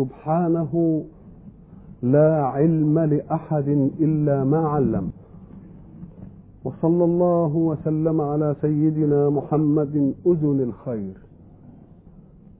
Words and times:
سبحانه 0.00 1.04
لا 2.02 2.44
علم 2.44 2.98
لأحد 2.98 3.68
إلا 4.00 4.44
ما 4.44 4.68
علم. 4.68 5.10
وصلى 6.64 7.04
الله 7.04 7.52
وسلم 7.56 8.20
على 8.20 8.56
سيدنا 8.60 9.30
محمد 9.30 10.14
أذن 10.26 10.60
الخير 10.60 11.16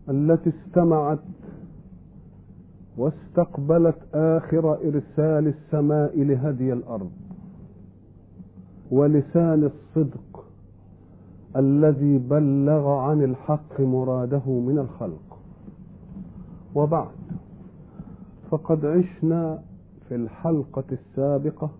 التي 0.08 0.50
استمعت 0.50 1.18
واستقبلت 2.99 3.97
آخر 4.15 4.65
إرسال 4.75 5.45
السماء 5.54 6.22
لهدي 6.22 6.72
الأرض 6.72 7.11
ولسان 8.91 9.71
الصدق 9.72 10.45
الذي 11.57 12.19
بلغ 12.19 12.88
عن 12.88 13.22
الحق 13.22 13.81
مراده 13.81 14.47
من 14.47 14.79
الخلق. 14.79 15.27
وبعد. 16.75 17.20
فقد 18.51 18.87
عشنا 18.87 19.59
في 20.09 20.15
الحلقة 20.15 20.85
السابقة 20.93 21.71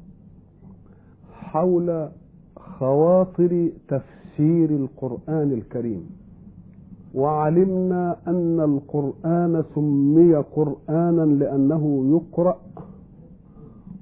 حول 1.33 2.09
خواطر 2.57 3.69
تفسير 3.89 4.71
القرآن 4.71 5.53
الكريم. 5.53 6.11
وعلمنا 7.15 8.17
أن 8.29 8.61
القرآن 8.61 9.65
سمي 9.75 10.35
قرآنا 10.35 11.23
لأنه 11.23 12.05
يقرأ 12.17 12.57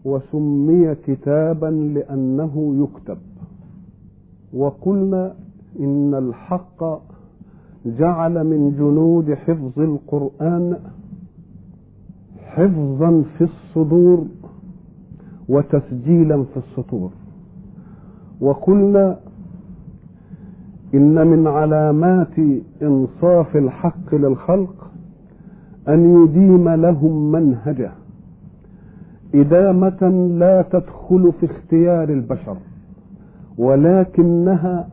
وسمي 0.05 0.95
كتابا 0.95 1.67
لأنه 1.67 2.85
يكتب. 2.85 3.19
وقلنا 4.55 5.35
إن 5.81 6.15
الحق 6.15 6.85
جعل 7.87 8.45
من 8.45 8.75
جنود 8.79 9.35
حفظ 9.35 9.81
القرآن 9.81 10.77
حفظا 12.49 13.25
في 13.39 13.45
الصدور 13.45 14.27
وتسجيلا 15.49 16.45
في 16.45 16.57
السطور. 16.57 17.11
وقلنا 18.41 19.17
إن 20.95 21.27
من 21.27 21.47
علامات 21.47 22.39
إنصاف 22.83 23.57
الحق 23.57 24.15
للخلق 24.15 24.91
أن 25.89 26.25
يديم 26.25 26.69
لهم 26.69 27.33
منهجه 27.33 27.93
إدامة 29.35 30.29
لا 30.39 30.63
تدخل 30.63 31.33
في 31.41 31.47
اختيار 31.47 32.09
البشر 32.09 32.57
ولكنها 33.59 34.89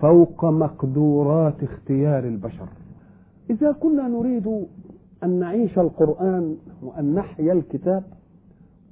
فوق 0.00 0.44
مقدورات 0.44 1.62
اختيار 1.62 2.24
البشر. 2.24 2.68
إذا 3.50 3.72
كنا 3.72 4.08
نريد 4.08 4.48
أن 5.24 5.30
نعيش 5.30 5.78
القرآن 5.78 6.56
وأن 6.82 7.14
نحيا 7.14 7.52
الكتاب 7.52 8.02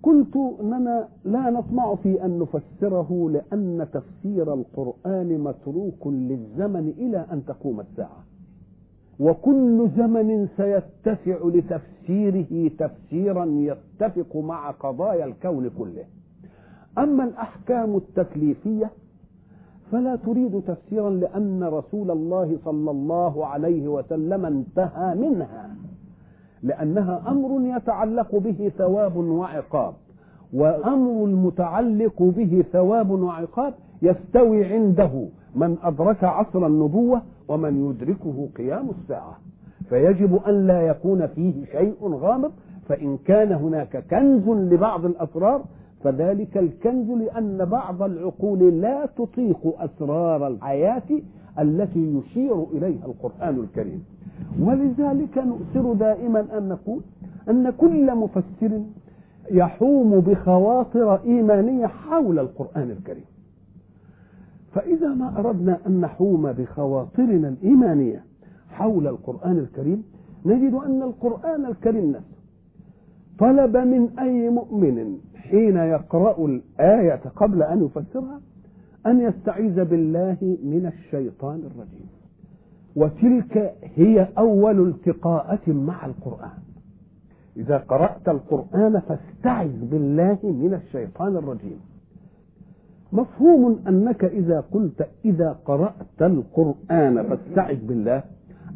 قلت 0.02 0.36
إننا 0.60 1.08
لا 1.24 1.50
نطمع 1.50 1.94
في 1.94 2.24
أن 2.24 2.38
نفسره 2.38 3.30
لأن 3.30 3.86
تفسير 3.92 4.54
القرآن 4.54 5.38
متروك 5.38 6.06
للزمن 6.06 6.92
إلى 6.98 7.26
أن 7.32 7.44
تقوم 7.44 7.80
الساعة. 7.80 8.24
وكل 9.20 9.88
زمن 9.96 10.48
سيتسع 10.56 11.38
لتفسيره 11.44 12.70
تفسيرا 12.78 13.44
يتفق 13.44 14.36
مع 14.36 14.70
قضايا 14.70 15.24
الكون 15.24 15.70
كله. 15.78 16.04
أما 16.98 17.24
الأحكام 17.24 17.96
التكليفية 17.96 18.90
فلا 19.92 20.16
تريد 20.16 20.62
تفسيرا 20.66 21.10
لأن 21.10 21.64
رسول 21.64 22.10
الله 22.10 22.58
صلى 22.64 22.90
الله 22.90 23.46
عليه 23.46 23.88
وسلم 23.88 24.44
انتهى 24.44 25.14
منها. 25.14 25.70
لأنها 26.62 27.22
أمر 27.28 27.76
يتعلق 27.76 28.36
به 28.36 28.72
ثواب 28.78 29.16
وعقاب. 29.16 29.94
وأمر 30.52 31.24
المتعلق 31.24 32.22
به 32.22 32.64
ثواب 32.72 33.10
وعقاب 33.10 33.74
يستوي 34.02 34.64
عنده 34.64 35.28
من 35.54 35.76
أدرك 35.82 36.24
عصر 36.24 36.66
النبوة 36.66 37.22
ومن 37.48 37.90
يدركه 37.90 38.48
قيام 38.56 38.90
الساعة. 38.90 39.38
فيجب 39.88 40.36
أن 40.48 40.66
لا 40.66 40.82
يكون 40.82 41.26
فيه 41.26 41.64
شيء 41.64 41.96
غامض 42.02 42.52
فإن 42.88 43.16
كان 43.16 43.52
هناك 43.52 44.04
كنز 44.10 44.48
لبعض 44.48 45.04
الأسرار 45.04 45.62
فذلك 46.04 46.58
الكنز 46.58 47.10
لأن 47.10 47.64
بعض 47.64 48.02
العقول 48.02 48.80
لا 48.80 49.06
تطيق 49.06 49.74
أسرار 49.80 50.46
الحياة 50.46 51.02
التي 51.58 52.14
يشير 52.18 52.64
إليها 52.72 53.06
القرآن 53.06 53.58
الكريم. 53.60 54.04
ولذلك 54.60 55.38
نؤثر 55.38 55.92
دائما 55.92 56.58
أن 56.58 56.68
نقول 56.68 57.00
أن 57.50 57.70
كل 57.70 58.14
مفسر 58.16 58.82
يحوم 59.50 60.20
بخواطر 60.20 61.22
إيمانية 61.24 61.86
حول 61.86 62.38
القرآن 62.38 62.90
الكريم. 62.90 63.24
فإذا 64.72 65.08
ما 65.08 65.38
أردنا 65.38 65.78
أن 65.86 66.00
نحوم 66.00 66.52
بخواطرنا 66.52 67.48
الإيمانية 67.48 68.24
حول 68.70 69.06
القرآن 69.06 69.58
الكريم 69.58 70.04
نجد 70.46 70.74
أن 70.74 71.02
القرآن 71.02 71.66
الكريم 71.66 72.10
نفسه 72.10 72.40
طلب 73.38 73.76
من 73.76 74.18
أي 74.18 74.50
مؤمن 74.50 75.18
حين 75.36 75.76
يقرأ 75.76 76.46
الآية 76.46 77.20
قبل 77.36 77.62
أن 77.62 77.84
يفسرها 77.84 78.40
أن 79.06 79.20
يستعيذ 79.20 79.84
بالله 79.84 80.36
من 80.42 80.92
الشيطان 80.98 81.56
الرجيم. 81.56 82.06
وتلك 82.96 83.74
هي 83.96 84.28
أول 84.38 84.88
التقاءة 84.88 85.70
مع 85.72 86.06
القرآن. 86.06 86.58
إذا 87.56 87.78
قرأت 87.78 88.28
القرآن 88.28 89.00
فاستعذ 89.00 89.90
بالله 89.90 90.38
من 90.42 90.74
الشيطان 90.74 91.36
الرجيم. 91.36 91.80
مفهوم 93.12 93.78
أنك 93.88 94.24
إذا 94.24 94.64
قلت 94.72 95.08
إذا 95.24 95.58
قرأت 95.64 96.22
القرآن 96.22 97.22
فاستعذ 97.22 97.86
بالله 97.86 98.22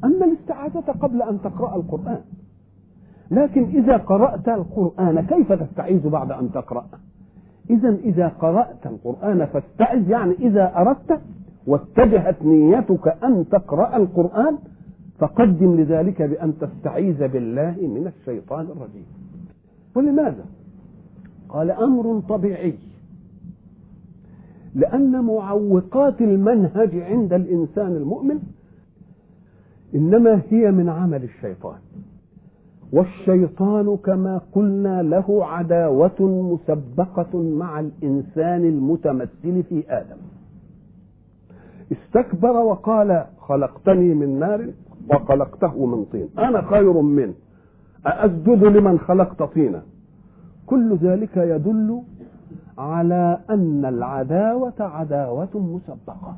أن 0.05 0.23
الاستعاذة 0.23 0.93
قبل 1.01 1.23
أن 1.23 1.41
تقرأ 1.43 1.77
القرآن. 1.77 2.21
لكن 3.31 3.65
إذا 3.65 3.97
قرأت 3.97 4.49
القرآن 4.49 5.27
كيف 5.27 5.53
تستعيذ 5.53 6.09
بعد 6.09 6.33
أن 6.33 6.53
تقرأ؟ 6.53 6.87
إذا 7.71 7.89
إذا 7.89 8.29
قرأت 8.29 8.87
القرآن 8.87 9.47
فاستعذ 9.47 10.11
يعني 10.11 10.35
إذا 10.35 10.77
أردت 10.77 11.21
واتجهت 11.67 12.43
نيتك 12.43 13.09
أن 13.25 13.45
تقرأ 13.51 13.97
القرآن 13.97 14.59
فقدم 15.19 15.77
لذلك 15.81 16.23
بأن 16.23 16.55
تستعيذ 16.59 17.29
بالله 17.29 17.77
من 17.81 18.07
الشيطان 18.07 18.65
الرجيم. 18.65 19.07
ولماذا؟ 19.95 20.45
قال 21.49 21.71
أمر 21.71 22.21
طبيعي. 22.29 22.75
لأن 24.75 25.25
معوقات 25.25 26.21
المنهج 26.21 26.95
عند 26.95 27.33
الإنسان 27.33 27.97
المؤمن 27.97 28.39
إنما 29.95 30.43
هي 30.51 30.71
من 30.71 30.89
عمل 30.89 31.23
الشيطان. 31.23 31.79
والشيطان 32.93 33.97
كما 33.97 34.41
قلنا 34.53 35.03
له 35.03 35.47
عداوة 35.47 36.21
مسبقة 36.21 37.43
مع 37.43 37.81
الإنسان 37.81 38.65
المتمثل 38.65 39.63
في 39.63 39.85
آدم. 39.89 40.17
استكبر 41.97 42.57
وقال 42.57 43.25
خلقتني 43.41 44.15
من 44.15 44.39
نار 44.39 44.71
وخلقته 45.11 45.87
من 45.87 46.05
طين. 46.05 46.29
أنا 46.39 46.63
خير 46.63 46.93
منه 47.01 47.35
أأسجد 48.07 48.65
لمن 48.65 48.99
خلقت 48.99 49.43
طينا. 49.43 49.83
كل 50.67 50.97
ذلك 50.97 51.37
يدل 51.37 52.03
على 52.79 53.39
أن 53.51 53.85
العداوة 53.85 54.75
عداوة 54.81 55.49
مسبقة. 55.55 56.37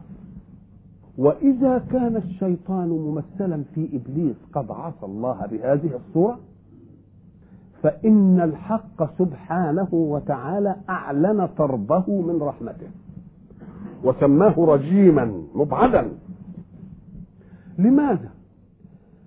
وإذا 1.19 1.78
كان 1.78 2.17
الشيطان 2.17 2.88
ممثلا 2.88 3.62
في 3.75 3.88
إبليس 3.93 4.37
قد 4.53 4.71
عصى 4.71 5.06
الله 5.06 5.47
بهذه 5.47 5.91
الصورة 5.94 6.38
فإن 7.82 8.41
الحق 8.41 9.19
سبحانه 9.19 9.88
وتعالى 9.93 10.76
أعلن 10.91 11.49
طرده 11.59 12.05
من 12.09 12.38
رحمته. 12.43 12.88
وسماه 14.04 14.54
رجيما 14.58 15.43
مبعدا. 15.54 16.08
لماذا؟ 17.78 18.31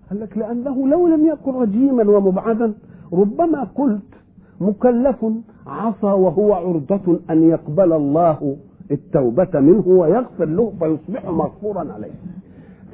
قال 0.09 0.19
لك 0.19 0.37
لأنه 0.37 0.87
لو 0.87 1.07
لم 1.07 1.25
يكن 1.25 1.51
رجيما 1.51 2.03
ومبعدا 2.03 2.73
ربما 3.13 3.63
قلت 3.63 4.13
مكلف 4.61 5.25
عصى 5.67 6.05
وهو 6.05 6.53
عرضة 6.53 7.19
أن 7.29 7.43
يقبل 7.43 7.93
الله 7.93 8.57
التوبة 8.91 9.59
منه 9.59 9.87
ويغفر 9.87 10.45
له 10.45 10.73
فيصبح 10.79 11.25
مغفورا 11.25 11.93
عليه. 11.93 12.11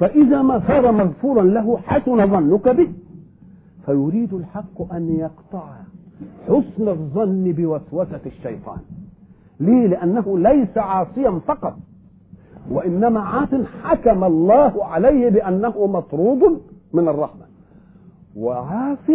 فإذا 0.00 0.42
ما 0.42 0.62
صار 0.66 0.92
مغفورا 0.92 1.42
له 1.42 1.76
حسن 1.76 2.30
ظنك 2.30 2.68
به. 2.68 2.88
فيريد 3.86 4.34
الحق 4.34 4.92
أن 4.92 5.16
يقطع 5.16 5.68
حسن 6.48 6.88
الظن 6.88 7.52
بوسوسة 7.52 8.20
الشيطان. 8.26 8.78
ليه؟ 9.60 9.86
لأنه 9.86 10.38
ليس 10.38 10.78
عاصيا 10.78 11.40
فقط 11.46 11.76
وإنما 12.70 13.20
عاص 13.20 13.48
حكم 13.82 14.24
الله 14.24 14.84
عليه 14.84 15.28
بأنه 15.28 15.86
مطرود 15.86 16.60
من 16.92 17.08
الرحمة 17.08 17.46
وعاص 18.36 19.10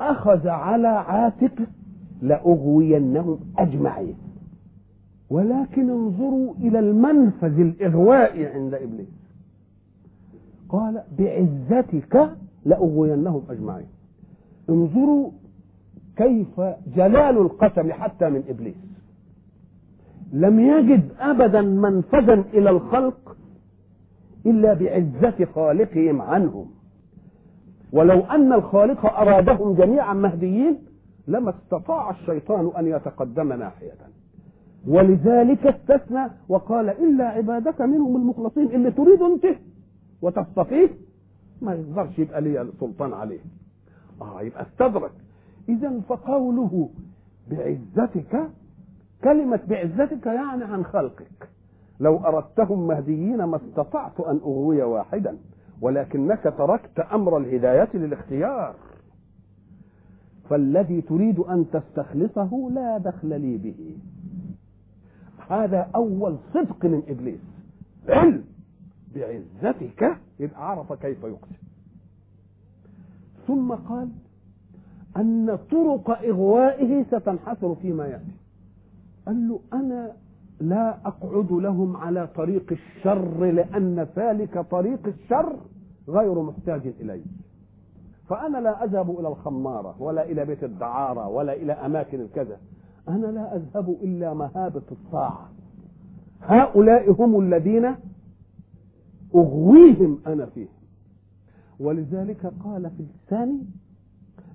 أخذ 0.00 0.48
على 0.48 0.88
عاتقه 0.88 1.66
لأغوينهم 2.22 3.38
أجمعين. 3.58 4.14
ولكن 5.30 5.90
انظروا 5.90 6.54
إلى 6.54 6.78
المنفذ 6.78 7.60
الإغوائي 7.60 8.46
عند 8.46 8.74
إبليس. 8.74 9.08
قال 10.68 11.02
بعزتك 11.18 12.30
لأغوينهم 12.64 13.42
أجمعين. 13.50 13.86
انظروا 14.70 15.30
كيف 16.16 16.60
جلال 16.96 17.38
القسم 17.38 17.92
حتى 17.92 18.30
من 18.30 18.42
إبليس. 18.48 18.87
لم 20.32 20.60
يجد 20.60 21.08
أبدا 21.20 21.60
منفذا 21.60 22.34
إلى 22.54 22.70
الخلق 22.70 23.36
إلا 24.46 24.74
بعزة 24.74 25.44
خالقهم 25.54 26.22
عنهم. 26.22 26.66
ولو 27.92 28.20
أن 28.20 28.52
الخالق 28.52 29.06
أرادهم 29.06 29.74
جميعا 29.74 30.14
مهديين 30.14 30.78
لما 31.28 31.50
استطاع 31.50 32.10
الشيطان 32.10 32.70
أن 32.78 32.86
يتقدم 32.86 33.52
ناحية. 33.52 33.92
ولذلك 34.88 35.66
استثنى 35.66 36.30
وقال 36.48 36.88
إلا 36.88 37.24
عبادك 37.24 37.80
منهم 37.80 38.16
المخلصين 38.16 38.66
اللي 38.74 38.90
تريد 38.90 39.22
أنت 39.22 39.46
وتصطفيه 40.22 40.88
ما 41.62 41.74
يقدرش 41.74 42.18
يبقى 42.18 42.40
لي 42.40 42.66
سلطان 42.80 43.12
عليه. 43.12 43.40
آه 44.22 44.42
يبقى 44.42 44.62
استدرك. 44.62 45.12
اذا 45.68 46.00
فقوله 46.08 46.88
بعزتك 47.50 48.48
كلمة 49.24 49.60
بعزتك 49.68 50.26
يعني 50.26 50.64
عن 50.64 50.84
خلقك. 50.84 51.48
لو 52.00 52.16
أردتهم 52.16 52.86
مهديين 52.86 53.44
ما 53.44 53.56
استطعت 53.56 54.20
أن 54.20 54.36
أغوي 54.36 54.82
واحدا 54.82 55.36
ولكنك 55.80 56.54
تركت 56.58 57.00
أمر 57.00 57.36
الهداية 57.38 57.88
للاختيار. 57.94 58.74
فالذي 60.50 61.00
تريد 61.00 61.38
أن 61.38 61.70
تستخلصه 61.72 62.70
لا 62.70 62.98
دخل 62.98 63.40
لي 63.40 63.56
به. 63.56 63.98
هذا 65.48 65.90
أول 65.94 66.36
صدق 66.54 66.84
من 66.84 67.02
إبليس. 67.08 67.40
علم 68.08 68.44
بعزتك 69.14 70.16
يبقى 70.40 70.70
عرف 70.70 70.92
كيف 70.92 71.24
يقسم. 71.24 71.68
ثم 73.46 73.72
قال 73.72 74.08
أن 75.16 75.58
طرق 75.70 76.10
إغوائه 76.10 77.04
ستنحصر 77.04 77.74
فيما 77.74 78.06
يأتي. 78.06 78.37
قال 79.28 79.48
له 79.48 79.60
أنا 79.72 80.12
لا 80.60 81.06
أقعد 81.06 81.52
لهم 81.52 81.96
على 81.96 82.26
طريق 82.26 82.72
الشر 82.72 83.44
لأن 83.44 84.06
ذلك 84.16 84.58
طريق 84.58 85.06
الشر 85.06 85.56
غير 86.08 86.42
محتاج 86.42 86.86
إليه. 87.00 87.24
فأنا 88.28 88.58
لا 88.58 88.84
أذهب 88.84 89.20
إلى 89.20 89.28
الخمارة 89.28 90.02
ولا 90.02 90.24
إلى 90.24 90.44
بيت 90.44 90.64
الدعارة 90.64 91.28
ولا 91.28 91.52
إلى 91.52 91.72
أماكن 91.72 92.20
الكذا. 92.20 92.56
أنا 93.08 93.26
لا 93.26 93.56
أذهب 93.56 93.88
إلا 94.02 94.34
مهابة 94.34 94.82
الطاعة. 94.92 95.48
هؤلاء 96.42 97.22
هم 97.22 97.40
الذين 97.40 97.94
أغويهم 99.34 100.18
أنا 100.26 100.46
فيهم. 100.46 100.68
ولذلك 101.80 102.52
قال 102.64 102.90
في 102.90 103.02
الثاني 103.02 103.60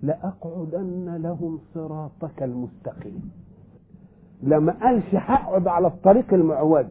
لأقعدن 0.01 1.15
لهم 1.15 1.59
صراطك 1.73 2.43
المستقيم. 2.43 3.42
لما 4.43 4.71
قالش 4.71 5.15
هقعد 5.15 5.67
على 5.67 5.87
الطريق 5.87 6.33
المعوج. 6.33 6.85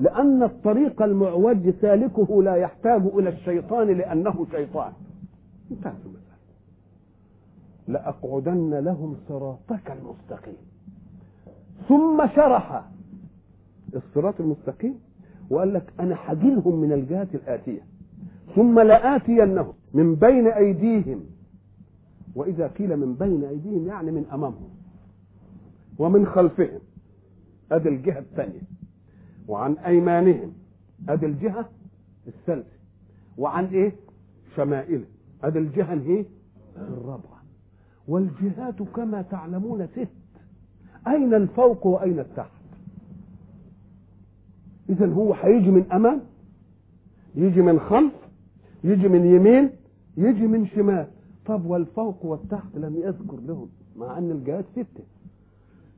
لأن 0.00 0.42
الطريق 0.42 1.02
المعوج 1.02 1.70
سالكه 1.80 2.42
لا 2.42 2.54
يحتاج 2.56 3.02
إلى 3.06 3.28
الشيطان 3.28 3.86
لأنه 3.88 4.46
شيطان. 4.50 4.92
انتهت 5.70 5.94
المسألة. 6.04 6.24
لأقعدن 7.88 8.74
لهم 8.74 9.16
صراطك 9.28 9.90
المستقيم. 9.90 10.56
ثم 11.88 12.26
شرح 12.36 12.84
الصراط 13.96 14.40
المستقيم 14.40 14.94
وقال 15.50 15.74
لك 15.74 15.92
أنا 16.00 16.14
حجلهم 16.14 16.80
من 16.80 16.92
الجهات 16.92 17.34
الآتية. 17.34 17.80
ثم 18.56 18.80
لآتينهم 18.80 19.72
من 19.94 20.14
بين 20.14 20.46
أيديهم. 20.46 21.20
وإذا 22.34 22.66
قيل 22.66 22.96
من 22.96 23.14
بين 23.14 23.44
أيديهم 23.44 23.86
يعني 23.86 24.10
من 24.10 24.24
أمامهم. 24.32 24.83
ومن 25.98 26.26
خلفهم 26.26 26.80
أدي 27.72 27.88
الجهة 27.88 28.18
الثانية. 28.18 28.60
وعن 29.48 29.72
أيمانهم 29.72 30.52
أدي 31.08 31.26
الجهة 31.26 31.68
الثالثة. 32.26 32.76
وعن 33.38 33.64
إيه؟ 33.64 33.92
شمائله 34.56 35.04
أدي 35.44 35.58
الجهة 35.58 35.92
الإيه؟ 35.92 36.24
الرابعة. 36.76 37.42
والجهات 38.08 38.82
كما 38.82 39.22
تعلمون 39.22 39.86
ست. 39.86 40.08
أين 41.06 41.34
الفوق 41.34 41.86
وأين 41.86 42.18
التحت؟ 42.18 42.50
إذا 44.88 45.06
هو 45.06 45.34
هيجي 45.34 45.70
من 45.70 45.92
أمام 45.92 46.20
يجي 47.34 47.62
من 47.62 47.80
خلف 47.80 48.12
يجي 48.84 49.08
من 49.08 49.24
يمين 49.24 49.70
يجي 50.16 50.46
من 50.46 50.66
شمال. 50.66 51.06
طب 51.46 51.66
والفوق 51.66 52.24
والتحت 52.24 52.76
لم 52.76 52.96
يذكر 52.96 53.36
لهم 53.46 53.68
مع 53.96 54.18
أن 54.18 54.30
الجهات 54.30 54.64
ستة. 54.72 55.04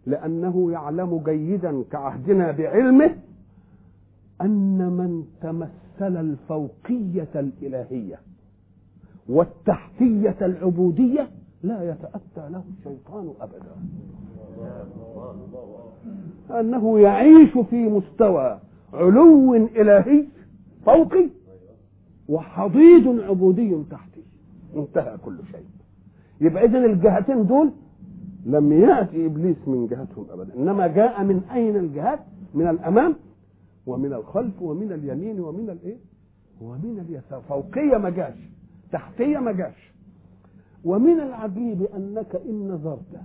لأنه 0.06 0.72
يعلم 0.72 1.22
جيدا 1.26 1.84
كعهدنا 1.90 2.50
بعلمه 2.50 3.16
أن 4.40 4.78
من 4.78 5.24
تمثل 5.40 6.16
الفوقية 6.20 7.28
الإلهية 7.34 8.18
والتحتية 9.28 10.36
العبودية 10.42 11.30
لا 11.62 11.90
يتأتى 11.90 12.52
له 12.52 12.64
الشيطان 12.78 13.32
أبدا. 13.40 13.76
أنه 16.60 16.98
يعيش 16.98 17.58
في 17.70 17.76
مستوى 17.88 18.58
علو 18.92 19.54
إلهي 19.54 20.24
فوقي 20.86 21.28
وحضيض 22.28 23.20
عبودي 23.20 23.82
تحتي. 23.90 24.22
انتهى 24.76 25.16
كل 25.24 25.36
شيء. 25.52 25.66
يبقى 26.40 26.64
إذن 26.64 26.84
الجهتين 26.84 27.46
دول 27.46 27.70
لم 28.46 28.72
يأتي 28.72 29.26
إبليس 29.26 29.56
من 29.66 29.86
جهتهم 29.86 30.26
أبدا. 30.30 30.54
إنما 30.54 30.86
جاء 30.86 31.24
من 31.24 31.42
أين 31.52 31.76
الجهات؟ 31.76 32.18
من 32.54 32.68
الأمام 32.68 33.14
ومن 33.86 34.12
الخلف 34.12 34.62
ومن 34.62 34.92
اليمين 34.92 35.40
ومن 35.40 35.70
الإيه؟ 35.70 35.96
ومن 36.60 37.04
اليسار. 37.08 37.40
فوقية 37.48 37.98
ما 37.98 38.10
جاش 38.10 38.34
تحتية 38.92 39.38
ما 39.38 39.52
جاش. 39.52 39.92
ومن 40.84 41.20
العجيب 41.20 41.82
أنك 41.96 42.40
إن 42.48 42.68
نظرت 42.68 43.20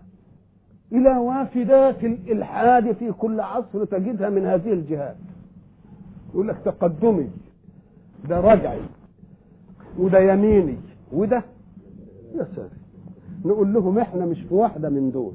إلى 0.91 1.17
وافدات 1.17 2.03
الإلحاد 2.03 2.91
في 2.91 3.11
كل 3.11 3.39
عصر 3.39 3.85
تجدها 3.85 4.29
من 4.29 4.45
هذه 4.45 4.73
الجهات. 4.73 5.15
يقول 6.33 6.47
لك 6.47 6.57
تقدمي 6.65 7.29
ده 8.29 8.39
رجعي 8.39 8.79
وده 9.99 10.19
يميني 10.19 10.77
وده 11.13 11.43
يساري. 12.33 12.80
نقول 13.45 13.73
لهم 13.73 13.99
إحنا 13.99 14.25
مش 14.25 14.41
في 14.41 14.53
واحدة 14.53 14.89
من 14.89 15.11
دول. 15.11 15.33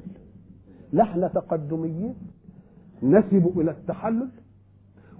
لا 0.93 1.03
إحنا 1.03 1.27
تقدميين 1.27 2.15
نسب 3.03 3.59
إلى 3.59 3.71
التحلل 3.71 4.29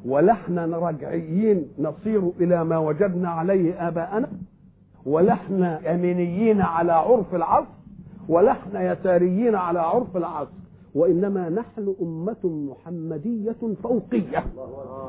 ولا 0.06 0.32
إحنا 0.34 0.65
رجعيين 0.77 1.65
نصير 1.79 2.32
إلى 2.39 2.63
ما 2.63 2.77
وجدنا 2.77 3.29
عليه 3.29 3.88
آباءنا 3.88 4.29
ولا 5.06 5.34
إحنا 5.34 5.91
يمينيين 5.94 6.62
على 6.62 6.91
عرف 6.91 7.36
العصر 7.36 7.67
ولا 8.29 8.51
إحنا 8.51 8.91
يساريين 8.91 9.56
على 9.56 9.79
عرف 9.79 10.17
العصر 10.17 10.51
وإنما 10.96 11.50
نحن 11.50 11.96
أمة 12.01 12.38
محمدية 12.72 13.56
فوقية. 13.84 14.44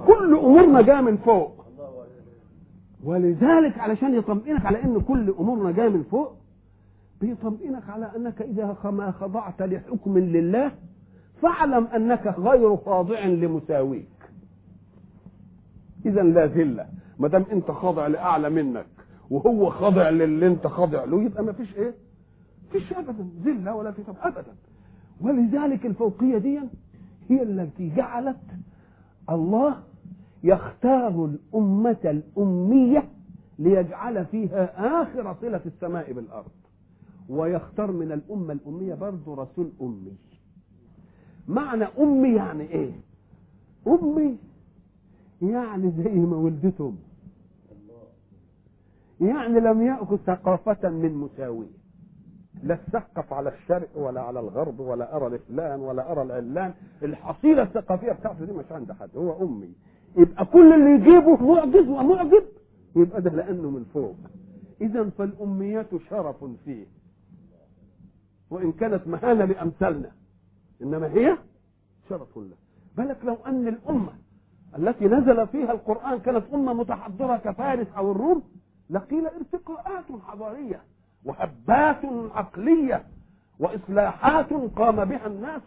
كل 0.06 0.36
أمورنا 0.38 0.82
جاية 0.82 1.00
من 1.00 1.16
فوق. 1.16 1.64
ولذلك 3.04 3.78
علشان 3.78 4.14
يطمئنك 4.14 4.66
على 4.66 4.84
إن 4.84 5.00
كل 5.00 5.34
أمورنا 5.40 5.70
جاية 5.70 5.88
من 5.88 6.02
فوق 6.02 6.32
بيطمئنك 7.20 7.88
على 7.88 8.10
أنك 8.16 8.42
إذا 8.42 8.76
ما 8.84 9.10
خضعت 9.10 9.62
لحكم 9.62 10.18
لله 10.18 10.72
فاعلم 11.42 11.86
أنك 11.86 12.26
غير 12.26 12.76
خاضع 12.76 13.24
لمساويك. 13.24 14.08
إذا 16.06 16.22
لا 16.22 16.46
ذلة. 16.46 16.86
ما 17.18 17.28
دام 17.28 17.44
أنت 17.52 17.70
خاضع 17.70 18.06
لأعلى 18.06 18.50
منك 18.50 18.86
وهو 19.30 19.70
خاضع 19.70 20.08
للي 20.08 20.46
أنت 20.46 20.66
خاضع 20.66 21.04
له 21.04 21.22
يبقى 21.22 21.44
ما 21.44 21.52
فيش 21.52 21.74
إيه؟ 21.76 21.94
فيش 22.72 22.92
ابدا. 22.92 23.28
ذلة 23.44 23.74
ولا 23.74 23.90
في 23.92 24.02
ابدا. 24.22 24.54
ولذلك 25.20 25.86
الفوقية 25.86 26.38
دي 26.38 26.60
هي 27.30 27.42
التي 27.42 27.88
جعلت 27.96 28.36
الله 29.30 29.76
يختار 30.44 31.24
الأمة 31.24 31.96
الأمية 32.04 33.08
ليجعل 33.58 34.24
فيها 34.26 34.72
آخر 35.02 35.34
صلة 35.40 35.60
السماء 35.66 36.12
بالأرض. 36.12 36.50
ويختار 37.28 37.92
من 37.92 38.12
الأمة 38.12 38.52
الأمية 38.52 38.94
برضه 38.94 39.34
رسول 39.34 39.70
أمي. 39.82 40.16
معنى 41.48 41.84
أمي 41.98 42.34
يعني 42.34 42.62
إيه؟ 42.62 42.92
أمي 43.86 44.38
يعني 45.42 45.90
زي 45.90 46.10
ما 46.14 46.36
ولدته 46.36 46.94
يعني 49.20 49.60
لم 49.60 49.82
يأخذ 49.82 50.16
ثقافة 50.16 50.88
من 50.88 51.14
مساويه 51.14 51.78
لا 52.62 52.74
اتثقف 52.74 53.32
على 53.32 53.48
الشرق 53.48 53.88
ولا 53.96 54.20
على 54.20 54.40
الغرب 54.40 54.80
ولا 54.80 55.16
أرى 55.16 55.26
الفلان 55.26 55.80
ولا 55.80 56.12
أرى 56.12 56.22
العلان. 56.22 56.74
الحصيلة 57.02 57.62
الثقافية 57.62 58.12
بتاعته 58.12 58.44
دي 58.44 58.52
مش 58.52 58.72
عند 58.72 58.92
حد. 58.92 59.08
هو 59.16 59.42
أمي. 59.46 59.72
يبقى 60.16 60.44
كل 60.44 60.72
اللي 60.74 60.90
يجيبه 60.90 61.36
معجز 61.46 61.88
ومعجب. 61.88 62.44
يبقى 62.96 63.22
ده 63.22 63.30
لأنه 63.30 63.70
من 63.70 63.84
فوق. 63.94 64.16
اذا 64.80 65.10
فالأميات 65.10 65.86
شرف 66.10 66.44
فيه. 66.64 66.86
وإن 68.50 68.72
كانت 68.72 69.06
مهانة 69.06 69.44
لأمثالنا. 69.44 70.10
إنما 70.82 71.06
هي 71.06 71.36
شرف 72.08 72.36
له 72.36 72.56
بالك 72.96 73.16
لو 73.24 73.36
أن 73.46 73.68
الأمة 73.68 74.12
التي 74.78 75.04
نزل 75.04 75.46
فيها 75.46 75.72
القرآن 75.72 76.18
كانت 76.18 76.44
أمة 76.54 76.72
متحضرة 76.72 77.36
كفارس 77.36 77.86
أو 77.96 78.12
الروم 78.12 78.42
لقيل 78.90 79.26
ارتقاءات 79.26 80.04
حضارية 80.26 80.80
وهبات 81.24 82.04
عقلية 82.34 83.04
وإصلاحات 83.58 84.52
قام 84.52 85.04
بها 85.04 85.26
الناس 85.26 85.62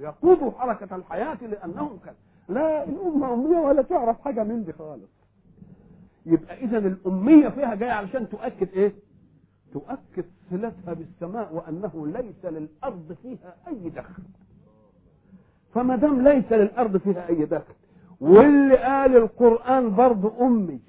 ليقودوا 0.00 0.50
حركة 0.50 0.96
الحياة 0.96 1.38
لأنهم 1.42 1.98
كان. 2.04 2.14
لا 2.48 2.84
الأمة 2.84 3.34
أمية 3.34 3.58
ولا 3.58 3.82
تعرف 3.82 4.20
حاجة 4.20 4.44
من 4.44 4.64
دي 4.64 4.72
خالص. 4.72 5.10
يبقى 6.26 6.64
اذا 6.64 6.78
الأمية 6.78 7.48
فيها 7.48 7.74
جاية 7.74 7.90
علشان 7.90 8.28
تؤكد 8.28 8.68
إيه؟ 8.68 8.92
تؤكد 9.72 10.24
صلتها 10.50 10.92
بالسماء 10.94 11.54
وأنه 11.54 12.06
ليس 12.06 12.44
للأرض 12.44 13.16
فيها 13.22 13.54
أي 13.68 13.90
دخل. 13.90 14.22
فما 15.74 15.96
دام 15.96 16.28
ليس 16.28 16.52
للأرض 16.52 16.96
فيها 16.96 17.28
أي 17.28 17.44
دخل 17.44 17.74
واللي 18.20 18.76
قال 18.76 19.16
القرآن 19.16 19.94
برضه 19.94 20.46
أمي 20.46 20.80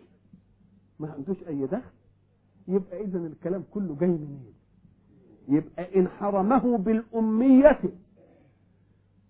ما 0.99 1.11
عندوش 1.11 1.37
أي 1.47 1.65
دخل؟ 1.65 1.91
يبقى 2.67 3.01
اذا 3.01 3.17
الكلام 3.19 3.63
كله 3.71 3.95
جاي 3.99 4.09
منين؟ 4.09 4.53
يبقى 5.47 5.99
إن 5.99 6.07
حرمه 6.07 6.77
بالأمية 6.77 7.79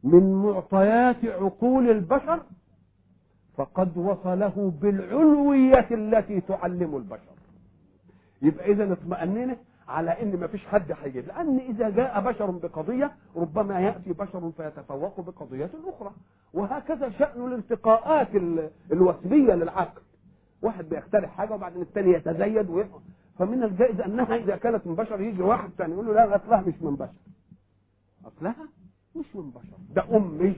من 0.03 0.33
معطيات 0.43 1.25
عقول 1.25 1.89
البشر 1.89 2.43
فقد 3.57 3.97
وصله 3.97 4.73
بالعلوية 4.81 5.87
التي 5.91 6.41
تعلم 6.41 6.95
البشر. 6.97 7.32
يبقى 8.43 8.71
إذا 8.71 8.93
اطمأننا 8.93 9.57
على 9.87 10.21
إن 10.21 10.39
ما 10.39 10.47
فيش 10.47 10.65
حد 10.65 10.91
هيجيب. 11.03 11.27
لأن 11.27 11.57
إذا 11.59 11.89
جاء 11.89 12.21
بشر 12.21 12.51
بقضية 12.51 13.11
ربما 13.35 13.79
يأتي 13.79 14.13
بشر 14.13 14.51
فيتفوق 14.57 15.21
بقضية 15.21 15.69
أخرى. 15.87 16.11
وهكذا 16.53 17.09
شأن 17.09 17.45
الارتقاءات 17.45 18.27
الوثبيه 18.91 19.53
للعقل. 19.53 20.01
واحد 20.61 20.89
بيخترع 20.89 21.27
حاجة 21.27 21.53
وبعدين 21.53 21.81
الثاني 21.81 22.11
يتزيد 22.13 22.69
ويفهم 22.69 23.01
فمن 23.39 23.63
الجائز 23.63 23.99
أنها 24.01 24.35
إذا 24.35 24.55
كانت 24.55 24.87
من 24.87 24.95
بشر 24.95 25.21
يجي 25.21 25.41
واحد 25.41 25.69
ثاني 25.77 25.93
يقول 25.93 26.05
له 26.05 26.13
لا 26.13 26.35
أصلها 26.35 26.61
مش 26.61 26.73
من 26.81 26.95
بشر. 26.95 27.13
أصلها 28.25 28.55
مش 29.15 29.35
من 29.35 29.49
بشر. 29.51 29.77
ده 29.95 30.17
أمي. 30.17 30.55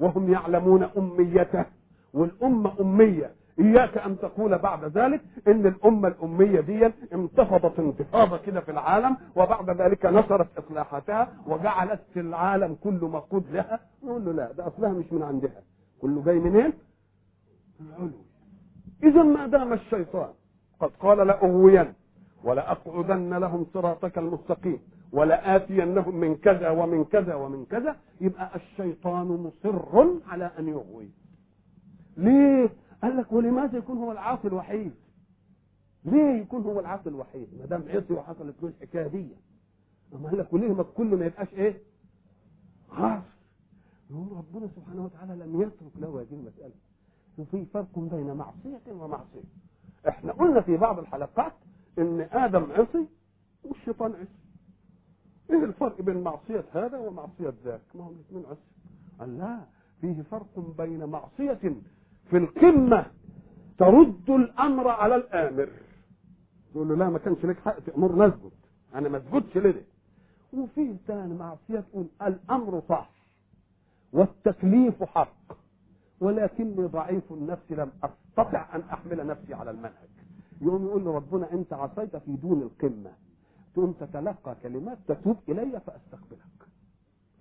وهم 0.00 0.32
يعلمون 0.32 0.82
أميته. 0.82 1.64
والأمة 2.14 2.80
أمية. 2.80 3.30
إياك 3.60 3.98
أن 3.98 4.18
تقول 4.18 4.58
بعد 4.58 4.84
ذلك 4.84 5.20
إن 5.48 5.66
الأمة 5.66 6.08
الأمية 6.08 6.60
دي 6.60 6.86
انتفضت 7.12 7.78
انتفاضة 7.78 8.36
كده 8.36 8.60
في 8.60 8.70
العالم 8.70 9.16
وبعد 9.36 9.70
ذلك 9.70 10.06
نشرت 10.06 10.58
إصلاحاتها 10.58 11.32
وجعلت 11.46 12.00
العالم 12.16 12.74
كله 12.74 13.08
مقود 13.08 13.44
لها. 13.50 13.80
نقول 14.04 14.24
له 14.24 14.32
لا 14.32 14.52
ده 14.52 14.66
أصلها 14.66 14.92
مش 14.92 15.12
من 15.12 15.22
عندها. 15.22 15.62
كله 16.00 16.22
جاي 16.24 16.38
منين؟ 16.38 16.72
من 17.80 17.86
العلو 17.86 18.10
اذا 19.04 19.22
ما 19.22 19.46
دام 19.46 19.72
الشيطان 19.72 20.28
قد 20.80 20.90
قال 21.00 21.26
لاغوين 21.26 21.92
ولاقعدن 22.44 23.34
لهم 23.34 23.66
صراطك 23.74 24.18
المستقيم 24.18 24.78
ولآتينهم 25.12 26.16
من 26.16 26.36
كذا 26.36 26.70
ومن 26.70 27.04
كذا 27.04 27.34
ومن 27.34 27.64
كذا 27.64 27.96
يبقى 28.20 28.50
الشيطان 28.56 29.26
مصر 29.26 30.06
على 30.28 30.50
أن 30.58 30.68
يغوي. 30.68 31.08
ليه؟ 32.16 32.70
قال 33.02 33.16
لك 33.16 33.32
ولماذا 33.32 33.78
يكون 33.78 33.98
هو 33.98 34.12
العاصي 34.12 34.48
الوحيد؟ 34.48 34.92
ليه 36.04 36.40
يكون 36.42 36.62
هو 36.62 36.80
العاصي 36.80 37.08
الوحيد؟ 37.08 37.48
ما 37.60 37.66
دام 37.66 37.84
عصي 37.88 38.12
وحصلت 38.14 38.62
له 38.62 38.68
الحكاية 38.68 39.06
دي. 39.06 39.28
أما 40.14 40.28
قال 40.28 40.38
لك 40.38 40.52
وليه 40.52 40.72
ما 40.74 40.82
كل 40.82 41.16
ما 41.16 41.26
يبقاش 41.26 41.54
إيه؟ 41.54 41.80
عاصي 42.92 43.24
يقول 44.10 44.32
ربنا 44.32 44.68
سبحانه 44.76 45.04
وتعالى 45.04 45.44
لم 45.44 45.62
يترك 45.62 45.92
له 45.96 46.20
هذه 46.20 46.34
المسألة. 46.34 46.72
وفي 47.38 47.64
فرق 47.66 47.98
بين 47.98 48.32
معصية 48.34 48.80
ومعصية. 48.92 49.42
إحنا 50.08 50.32
قلنا 50.32 50.60
في 50.60 50.76
بعض 50.76 50.98
الحلقات 50.98 51.52
إن 51.98 52.20
آدم 52.32 52.72
عصي 52.72 53.06
والشيطان 53.64 54.12
عصي. 54.12 54.40
إيه 55.50 55.64
الفرق 55.64 56.00
بين 56.02 56.22
معصية 56.22 56.64
هذا 56.72 56.98
ومعصية 56.98 57.54
ذاك؟ 57.64 57.80
ما 57.94 58.04
هم 58.04 58.12
الاثنين 58.12 58.44
عصي. 58.46 58.60
قال 59.20 59.38
لا 59.38 59.60
فيه 60.00 60.22
فرق 60.22 60.74
بين 60.78 61.04
معصية 61.04 61.60
في 62.30 62.36
القمة 62.36 63.06
ترد 63.78 64.30
الأمر 64.30 64.88
على 64.88 65.16
الآمر. 65.16 65.68
تقول 66.72 66.88
له 66.88 66.94
لا 66.96 67.08
ما 67.10 67.18
كانش 67.18 67.44
لك 67.44 67.58
حق 67.60 67.78
تأمر 67.78 68.26
نسجد 68.26 68.50
أنا 68.94 69.08
ما 69.08 69.18
اسجدش 69.18 69.56
لده 69.56 69.82
وفي 70.52 70.96
ثاني 71.06 71.34
معصية 71.34 71.80
تقول 71.80 72.06
الأمر 72.22 72.82
صح 72.88 73.10
والتكليف 74.12 75.02
حق 75.02 75.36
ولكني 76.20 76.86
ضعيف 76.86 77.32
النفس 77.32 77.72
لم 77.72 77.90
أستطع 78.04 78.74
أن 78.74 78.80
أحمل 78.80 79.26
نفسي 79.26 79.54
على 79.54 79.70
المنهج. 79.70 80.10
يقوم 80.60 80.86
يقول 80.86 81.04
له 81.04 81.14
ربنا 81.14 81.52
أنت 81.52 81.72
عصيت 81.72 82.16
في 82.16 82.36
دون 82.36 82.62
القمة. 82.62 83.10
تقوم 83.74 83.92
تتلقى 83.92 84.56
كلمات 84.62 84.98
تتوب 85.08 85.36
إلي 85.48 85.80
فأستقبلك. 85.80 86.60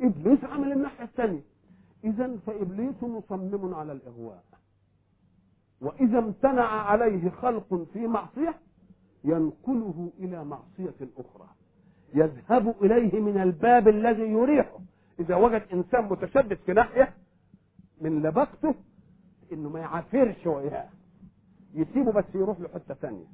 إبليس 0.02 0.44
عمل 0.44 0.72
الناحية 0.72 1.04
الثانية. 1.04 1.42
إذا 2.04 2.38
فإبليس 2.48 3.04
مصمم 3.04 3.74
على 3.74 3.92
الإغواء. 3.92 4.44
وإذا 5.82 6.20
امتنع 6.20 6.66
عليه 6.66 7.30
خلق 7.30 7.88
في 7.94 8.08
معصية 8.08 8.56
ينقله 9.24 10.12
إلى 10.20 10.44
معصية 10.46 11.10
أخرى. 11.18 11.48
يذهب 12.14 12.76
إليه 12.82 13.20
من 13.20 13.38
الباب 13.38 13.88
الذي 13.88 14.22
يريحه. 14.22 14.80
إذا 15.20 15.36
وجد 15.36 15.64
إنسان 15.74 16.04
متشدد 16.04 16.58
في 16.66 16.74
ناحية 16.74 17.14
من 18.02 18.22
لبقته 18.22 18.76
إنه 19.54 19.70
ما 19.70 19.80
يعافرش 19.80 20.48
وياه. 20.48 20.90
يسيبه 21.74 22.12
بس 22.12 22.26
يروح 22.36 22.60
لحتة 22.60 22.94
ثانية. 22.94 23.26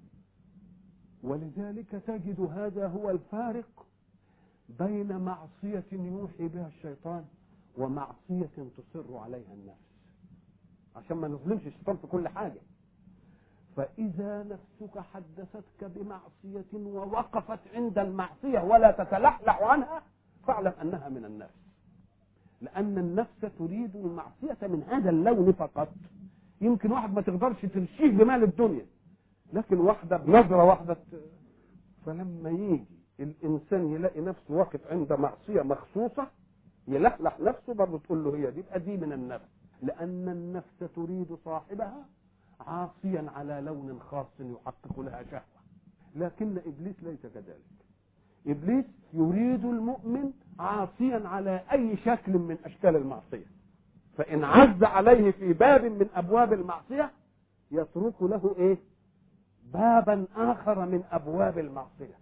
ولذلك 1.24 1.90
تجد 2.08 2.40
هذا 2.40 2.88
هو 2.88 3.10
الفارق 3.10 3.86
بين 4.80 5.18
معصية 5.18 5.86
يوحي 5.92 6.48
بها 6.48 6.68
الشيطان 6.68 7.26
ومعصية 7.78 8.50
تصر 8.78 9.18
عليها 9.18 9.54
النفس. 9.54 9.95
عشان 10.96 11.18
ما 11.18 11.28
نظلمش 11.28 11.68
الشيطان 11.68 11.98
في 11.98 12.08
كل 12.08 12.28
حاجة. 12.28 12.62
فإذا 13.76 14.44
نفسك 14.44 15.00
حدثتك 15.00 15.84
بمعصية 15.84 16.66
ووقفت 16.74 17.60
عند 17.74 17.98
المعصية 18.00 18.60
ولا 18.60 18.92
تتلحلح 18.92 19.62
عنها 19.64 20.04
فاعلم 20.48 20.74
أنها 20.82 21.10
من 21.10 21.26
النفس. 21.26 21.54
لأن 22.62 22.98
النفس 22.98 23.42
تريد 23.60 23.96
المعصية 23.96 24.68
من 24.68 24.84
هذا 24.90 25.10
اللون 25.10 25.52
فقط. 25.52 25.90
يمكن 26.62 26.92
واحد 26.92 27.14
ما 27.14 27.22
تقدرش 27.22 27.62
ترشيه 27.62 28.10
بمال 28.12 28.44
الدنيا. 28.44 28.86
لكن 29.54 29.78
واحدة 29.80 30.18
بنظرة 30.18 30.64
واحدة 30.64 30.98
فلما 32.06 32.50
يجي 32.50 32.86
الإنسان 33.20 33.92
يلاقي 33.92 34.22
نفسه 34.22 34.54
واقف 34.54 34.88
عند 34.92 35.14
معصية 35.14 35.62
مخصوصة 35.62 36.28
يلحلح 36.88 37.40
نفسه 37.40 37.74
برضه 37.74 38.00
تقول 38.00 38.24
له 38.24 38.36
هي 38.38 38.52
دي 38.52 38.60
يبقى 38.60 38.80
دي 38.80 38.98
من 38.98 39.14
النفس. 39.14 39.55
لأن 39.82 40.30
النفس 40.30 40.94
تريد 40.96 41.38
صاحبها 41.46 42.06
عاصيا 42.60 43.26
على 43.36 43.62
لون 43.62 44.00
خاص 44.00 44.28
يحقق 44.40 45.00
لها 45.00 45.24
شهوة. 45.24 45.42
لكن 46.16 46.58
إبليس 46.66 46.96
ليس 47.04 47.26
كذلك. 47.34 47.62
إبليس 48.48 48.86
يريد 49.14 49.66
المؤمن 49.66 50.32
عاصيا 50.60 51.28
على 51.28 51.62
أي 51.72 51.98
شكل 51.98 52.32
من 52.32 52.58
أشكال 52.66 52.96
المعصية. 52.96 53.46
فإن 54.18 54.44
عز 54.44 54.84
عليه 54.84 55.32
في 55.32 55.54
باب 55.54 55.86
من 55.86 56.08
أبواب 56.16 56.54
المعصية 56.54 57.12
يترك 57.72 58.22
له 58.22 58.56
إيه؟ 58.58 58.78
بابا 59.74 60.26
آخر 60.36 60.86
من 60.86 61.04
أبواب 61.12 61.60
المعصية. 61.60 62.18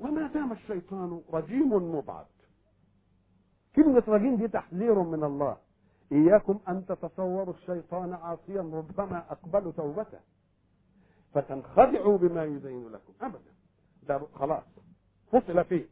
وما 0.00 0.26
دام 0.26 0.52
الشيطان 0.52 1.20
رجيم 1.32 1.72
مبعد. 1.96 2.26
كلمة 3.76 4.02
رجيم 4.08 4.36
دي 4.36 4.48
تحذير 4.48 5.02
من 5.02 5.24
الله. 5.24 5.56
إياكم 6.12 6.58
أن 6.68 6.86
تتصوروا 6.86 7.54
الشيطان 7.54 8.12
عاصيا 8.12 8.60
ربما 8.60 9.18
أقبل 9.32 9.72
توبته. 9.72 10.18
فتنخدعوا 11.34 12.18
بما 12.18 12.44
يزين 12.44 12.88
لكم. 12.88 13.12
أبدا. 13.20 13.52
ده 14.08 14.26
خلاص. 14.34 14.64
فصل 15.32 15.64
فيه. 15.64 15.88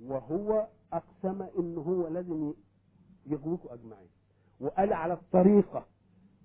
وهو 0.00 0.66
أقسم 0.92 1.42
إن 1.58 1.78
هو 1.78 2.08
لازم 2.08 2.52
يغويكم 3.26 3.68
أجمعين. 3.68 4.08
وقال 4.60 4.92
على 4.92 5.12
الطريقة. 5.14 5.86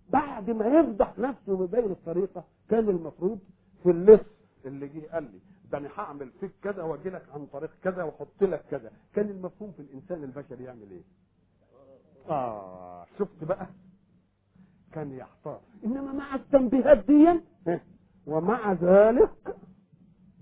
بعد 0.09 0.50
ما 0.50 0.65
يفضح 0.79 1.19
نفسه 1.19 1.67
بين 1.67 1.91
الطريقة 1.91 2.43
كان 2.69 2.89
المفروض 2.89 3.39
في 3.83 3.91
اللص 3.91 4.25
اللي 4.65 4.88
جه 4.88 5.07
قال 5.13 5.23
لي 5.23 5.39
ده 5.71 5.77
أنا 5.77 5.89
هعمل 5.97 6.31
فيك 6.39 6.51
كذا 6.63 6.83
واجي 6.83 7.09
لك 7.09 7.29
عن 7.33 7.45
طريق 7.45 7.71
كذا 7.83 8.03
وأحط 8.03 8.41
لك 8.43 8.65
كذا. 8.71 8.91
كان 9.13 9.29
المفهوم 9.29 9.71
في 9.71 9.79
الإنسان 9.79 10.23
البشري 10.23 10.63
يعمل 10.63 10.91
إيه؟ 10.91 11.03
آه 12.30 13.06
شفت 13.20 13.44
بقى؟ 13.44 13.68
كان 14.94 15.12
يحتار. 15.12 15.60
إنما 15.86 16.13
مع 16.13 16.36
التنبيهات 16.36 17.06
دي 17.08 17.40
ومع 18.28 18.74
ذلك 18.74 19.32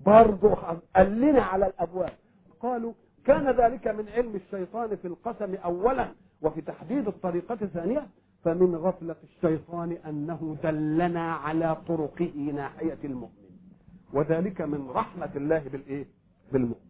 برضه 0.06 0.56
قال 0.96 1.22
لنا 1.22 1.42
على 1.42 1.68
الأبواب. 1.68 2.14
قالوا 2.60 2.94
كان 3.26 3.50
ذلك 3.52 3.88
من 3.88 4.10
علم 4.10 4.36
الشيطان 4.36 4.96
في 4.96 5.08
القسم 5.08 5.56
اولا 5.56 6.12
وفي 6.42 6.62
تحديد 6.62 7.08
الطريقة 7.08 7.56
ثانية 7.56 8.08
فمن 8.44 8.76
غفلة 8.76 9.16
الشيطان 9.24 9.92
أنه 9.92 10.58
دلنا 10.64 11.34
على 11.34 11.78
طرقه 11.88 12.52
ناحية 12.56 12.98
المؤمن. 13.04 13.50
وذلك 14.14 14.62
من 14.62 14.90
رحمة 14.90 15.30
الله 15.36 15.60
بالإيه؟ 15.60 16.06
بالمؤمن. 16.52 16.90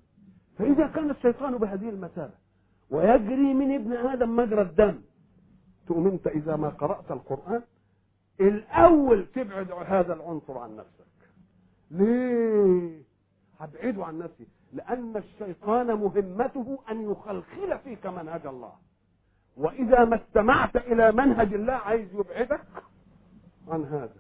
فإذا 0.58 0.88
كان 0.88 1.10
الشيطان 1.10 1.58
بهذه 1.58 1.89
المثابة 1.89 2.34
ويجري 2.89 3.53
من 3.53 3.75
ابن 3.75 3.93
آدم 3.93 4.36
مجرى 4.36 4.62
الدم. 4.62 5.01
تقوم 5.88 6.08
أنت 6.08 6.27
إذا 6.27 6.55
ما 6.55 6.69
قرأت 6.69 7.12
القرآن؟ 7.12 7.62
الأول 8.41 9.25
تبعد 9.36 9.72
هذا 9.72 10.13
العنصر 10.13 10.58
عن 10.58 10.75
نفسك. 10.75 11.29
ليه؟ 11.91 13.01
هبعده 13.60 14.05
عن 14.05 14.19
نفسي. 14.19 14.48
لأن 14.74 15.17
الشيطان 15.17 15.88
مهمته 15.88 16.79
أن 16.91 17.12
يخلخل 17.12 17.79
فيك 17.84 18.05
منهج 18.05 18.46
الله. 18.46 18.74
وإذا 19.58 20.05
ما 20.05 20.15
استمعت 20.15 20.75
إلى 20.75 21.12
منهج 21.12 21.53
الله 21.53 21.74
عايز 21.74 22.13
يبعدك 22.13 22.67
عن 23.67 23.86
هذا. 23.86 24.19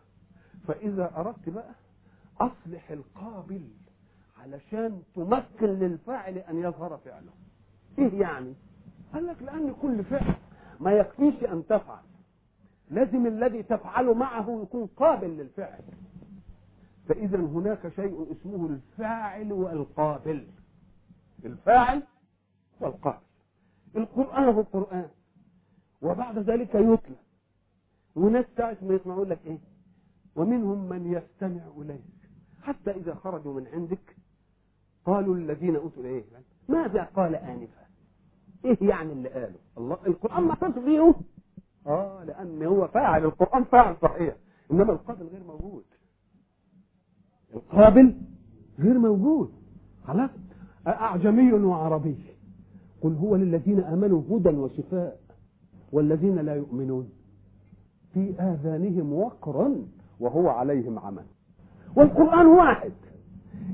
فإذا 0.67 1.11
أردت 1.17 1.49
بقى 1.49 1.75
أصلح 2.41 2.91
القابل 2.91 3.67
علشان 4.43 5.01
تمكن 5.15 5.67
للفاعل 5.67 6.37
أن 6.37 6.59
يظهر 6.59 6.97
فعله. 6.97 7.31
إيه 7.99 8.21
يعني؟ 8.21 8.53
قال 9.13 9.27
لك 9.27 9.41
لأن 9.41 9.73
كل 9.81 10.03
فعل 10.03 10.35
ما 10.79 10.91
يكفيش 10.91 11.43
أن 11.43 11.63
تفعل. 11.67 12.03
لازم 12.89 13.27
الذي 13.27 13.63
تفعل 13.63 14.13
معه 14.13 14.61
يكون 14.63 14.85
قابل 14.85 15.27
للفعل. 15.29 15.83
فإذا 17.07 17.37
هناك 17.37 17.87
شيء 17.95 18.31
اسمه 18.31 18.67
الفاعل 18.67 19.53
والقابل. 19.53 20.47
الفاعل 21.45 22.03
والقابل. 22.79 23.19
القرآن 23.95 24.43
هو 24.43 24.59
القرآن. 24.59 25.09
وبعد 26.01 26.37
ذلك 26.37 26.75
يتلى. 26.75 27.15
وناس 28.15 28.45
ساعة 28.57 28.77
ما 28.81 28.93
يسمعوا 28.93 29.25
لك 29.25 29.39
إيه؟ 29.45 29.59
ومنهم 30.35 30.89
من 30.89 31.13
يستمع 31.13 31.61
إليك. 31.77 32.01
حتى 32.61 32.91
إذا 32.91 33.13
خرجوا 33.15 33.53
من 33.53 33.67
عندك 33.67 34.15
قالوا 35.05 35.35
الذين 35.35 35.75
أوتوا 35.75 36.03
إيه 36.03 36.23
ماذا 36.69 37.03
قال 37.03 37.35
آنفا؟ 37.35 37.88
إيه 38.65 38.77
يعني 38.81 39.13
اللي 39.13 39.29
قاله؟ 39.29 39.55
الله 39.77 39.97
القرآن 40.07 40.43
ما 40.43 40.49
اعترف 40.49 40.79
بيه 40.79 41.13
آه 41.87 42.23
لأن 42.23 42.63
هو 42.63 42.87
فاعل 42.87 43.25
القرآن 43.25 43.63
فاعل 43.63 43.95
صحيح. 44.01 44.35
إنما 44.71 44.93
القابل 44.93 45.27
غير 45.27 45.43
موجود. 45.43 45.83
القابل 47.53 48.15
غير 48.79 48.99
موجود. 48.99 49.51
خلاص؟ 50.03 50.29
أعجمي 50.87 51.53
وعربي. 51.53 52.17
قل 53.01 53.15
هو 53.15 53.35
للذين 53.35 53.79
آمنوا 53.79 54.21
هدى 54.31 54.49
وشفاء 54.49 55.19
والذين 55.91 56.35
لا 56.35 56.55
يؤمنون. 56.55 57.09
في 58.13 58.33
آذانهم 58.39 59.13
وقرا 59.13 59.75
وهو 60.19 60.49
عليهم 60.49 60.99
عمى 60.99 61.23
والقرآن 61.95 62.45
واحد. 62.45 62.91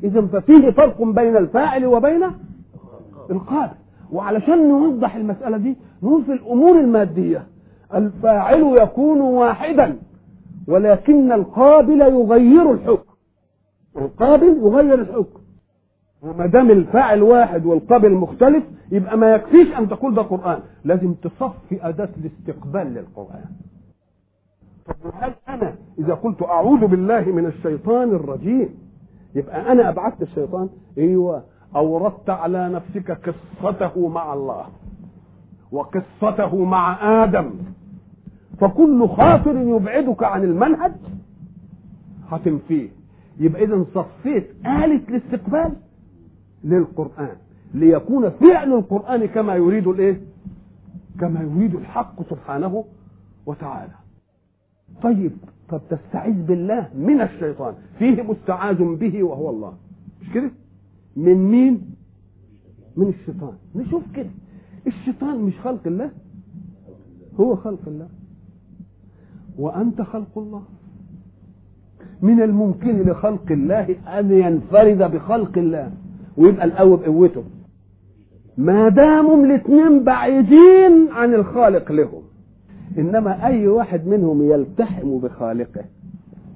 إذا 0.04 0.27
ففيه 0.27 0.72
فرق 0.72 1.01
بين 1.01 1.38
الفاعل 1.38 1.86
وبين 1.86 2.24
القابل. 3.30 3.75
وعلشان 4.12 4.70
نوضح 4.70 5.15
المسألة 5.15 5.57
دي 5.57 5.75
نقول 6.03 6.24
في 6.25 6.31
الأمور 6.31 6.79
المادية. 6.79 7.48
الفاعل 7.94 8.61
يكون 8.81 9.22
واحدا 9.22 9.98
ولكن 10.68 11.31
القابل 11.31 12.01
يغير 12.01 12.72
الحكم. 12.72 13.13
القابل 13.98 14.57
يغير 14.57 14.94
الحكم. 15.01 15.39
وما 16.22 16.46
دام 16.46 16.72
الفاعل 16.72 17.22
واحد 17.24 17.65
والقابل 17.65 18.11
مختلف 18.11 18.63
يبقى 18.91 19.18
ما 19.18 19.35
يكفيش 19.35 19.68
أن 19.77 19.89
تقول 19.89 20.15
ده 20.15 20.22
قرآن. 20.22 20.59
لازم 20.83 21.13
تصفي 21.13 21.79
أداة 21.89 22.09
الاستقبال 22.18 22.87
للقرآن. 22.94 23.46
طب 24.85 24.96
أنا 25.50 25.75
إذا 26.00 26.13
قلت 26.13 26.41
أعوذ 26.44 26.87
بالله 26.87 27.22
من 27.22 27.46
الشيطان 27.46 28.09
الرجيم 28.09 28.70
يبقى 29.35 29.72
أنا 29.72 29.89
ابعدت 29.89 30.22
الشيطان؟ 30.22 30.70
أيوه. 30.98 31.44
أوردت 31.75 32.29
على 32.29 32.70
نفسك 32.70 33.11
قصته 33.11 34.07
مع 34.07 34.33
الله 34.33 34.66
وقصته 35.72 36.66
مع 36.66 36.98
آدم. 37.24 37.51
فكل 38.59 39.07
خاطر 39.07 39.57
يبعدك 39.57 40.24
عن 40.24 40.44
المنهج 40.44 40.92
هتنفيه 42.29 42.90
يبقى 43.40 43.64
اذا 43.64 43.85
صفيت 43.96 44.50
آلة 44.66 45.01
الاستقبال 45.09 45.74
للقرآن 46.64 47.35
ليكون 47.74 48.29
فعل 48.29 48.74
القرآن 48.74 49.25
كما 49.25 49.55
يريد 49.55 49.88
الإيه؟ 49.88 50.22
كما 51.20 51.42
يريد 51.42 51.75
الحق 51.75 52.24
سبحانه 52.29 52.85
وتعالى. 53.46 53.94
طيب 55.03 55.31
طب 55.70 55.81
تستعيذ 55.90 56.46
بالله 56.46 56.90
من 56.96 57.22
الشيطان. 57.22 57.74
فيه 58.00 58.22
مستعاذ 58.22 58.96
به 58.96 59.24
وهو 59.24 59.50
الله. 59.50 59.74
مش 60.22 60.29
كده؟ 60.33 60.51
من 61.16 61.51
مين؟ 61.51 61.82
من 62.98 63.08
الشيطان. 63.08 63.54
نشوف 63.75 64.04
كده. 64.16 64.30
الشيطان 64.88 65.40
مش 65.40 65.60
خلق 65.60 65.88
الله؟ 65.88 66.10
هو 67.40 67.56
خلق 67.56 67.80
الله. 67.88 68.08
وأنت 69.58 70.01
خلق 70.01 70.38
الله. 70.38 70.64
من 72.22 72.42
الممكن 72.42 73.01
لخلق 73.01 73.51
الله 73.51 73.96
أن 74.20 74.32
ينفرد 74.32 74.98
بخلق 75.12 75.58
الله 75.58 75.92
ويبقى 76.38 76.66
الأول 76.66 76.98
بقوته 76.98 77.44
ما 78.58 78.90
داموا 78.90 79.46
الاثنين 79.46 80.04
بعيدين 80.04 81.08
عن 81.12 81.34
الخالق 81.34 81.92
لهم. 81.92 82.22
إنما 82.98 83.46
أي 83.46 83.68
واحد 83.68 84.08
منهم 84.08 84.51
يلتحم 84.51 85.18
بخالقه 85.18 85.84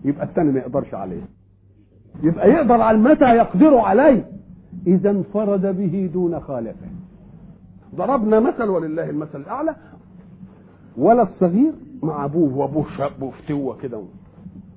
يبقى 0.05 0.25
الثاني 0.25 0.51
ما 0.51 0.59
يقدرش 0.59 0.93
عليه. 0.93 1.21
يبقى 2.23 2.49
يقدر 2.49 2.81
على 2.81 2.97
متى 2.97 3.35
يقدر 3.35 3.77
عليه. 3.77 4.29
إذا 4.87 5.09
انفرد 5.09 5.77
به 5.77 6.09
دون 6.13 6.39
خالقه. 6.39 6.89
ضربنا 7.95 8.39
مثل 8.39 8.69
ولله 8.69 9.09
المثل 9.09 9.41
الأعلى. 9.41 9.75
ولد 10.97 11.27
صغير 11.39 11.73
مع 12.03 12.25
أبوه 12.25 12.57
وأبوه 12.57 12.85
شاب 12.97 13.21
وفتوه 13.21 13.77
كده. 13.77 14.01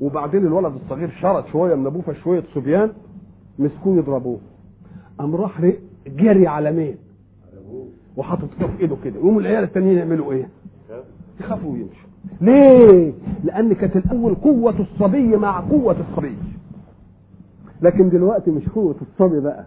وبعدين 0.00 0.46
الولد 0.46 0.72
الصغير 0.84 1.10
شرد 1.10 1.44
شوية 1.46 1.74
من 1.74 1.86
أبوه 1.86 2.02
فشوية 2.02 2.42
صبيان 2.54 2.90
مسكوه 3.58 3.96
يضربوه. 3.96 4.38
قام 5.18 5.36
راح 5.36 5.60
جري 6.06 6.46
على 6.46 6.72
مين؟ 6.72 6.96
وحاطط 8.16 8.48
كف 8.60 8.80
إيده 8.80 8.96
كده. 9.04 9.16
يقوموا 9.16 9.40
العيال 9.40 9.64
التانيين 9.64 9.98
يعملوا 9.98 10.32
إيه؟ 10.32 10.48
يخافوا 11.40 11.72
ويمشوا. 11.72 12.08
ليه؟ 12.40 13.12
لأن 13.44 13.72
كانت 13.72 13.96
الأول 13.96 14.34
قوة 14.34 14.80
الصبي 14.80 15.36
مع 15.36 15.60
قوة 15.60 15.96
الصبي. 16.10 16.36
لكن 17.82 18.08
دلوقتي 18.08 18.50
مش 18.50 18.68
قوة 18.68 18.96
الصبي 19.02 19.40
بقى. 19.40 19.66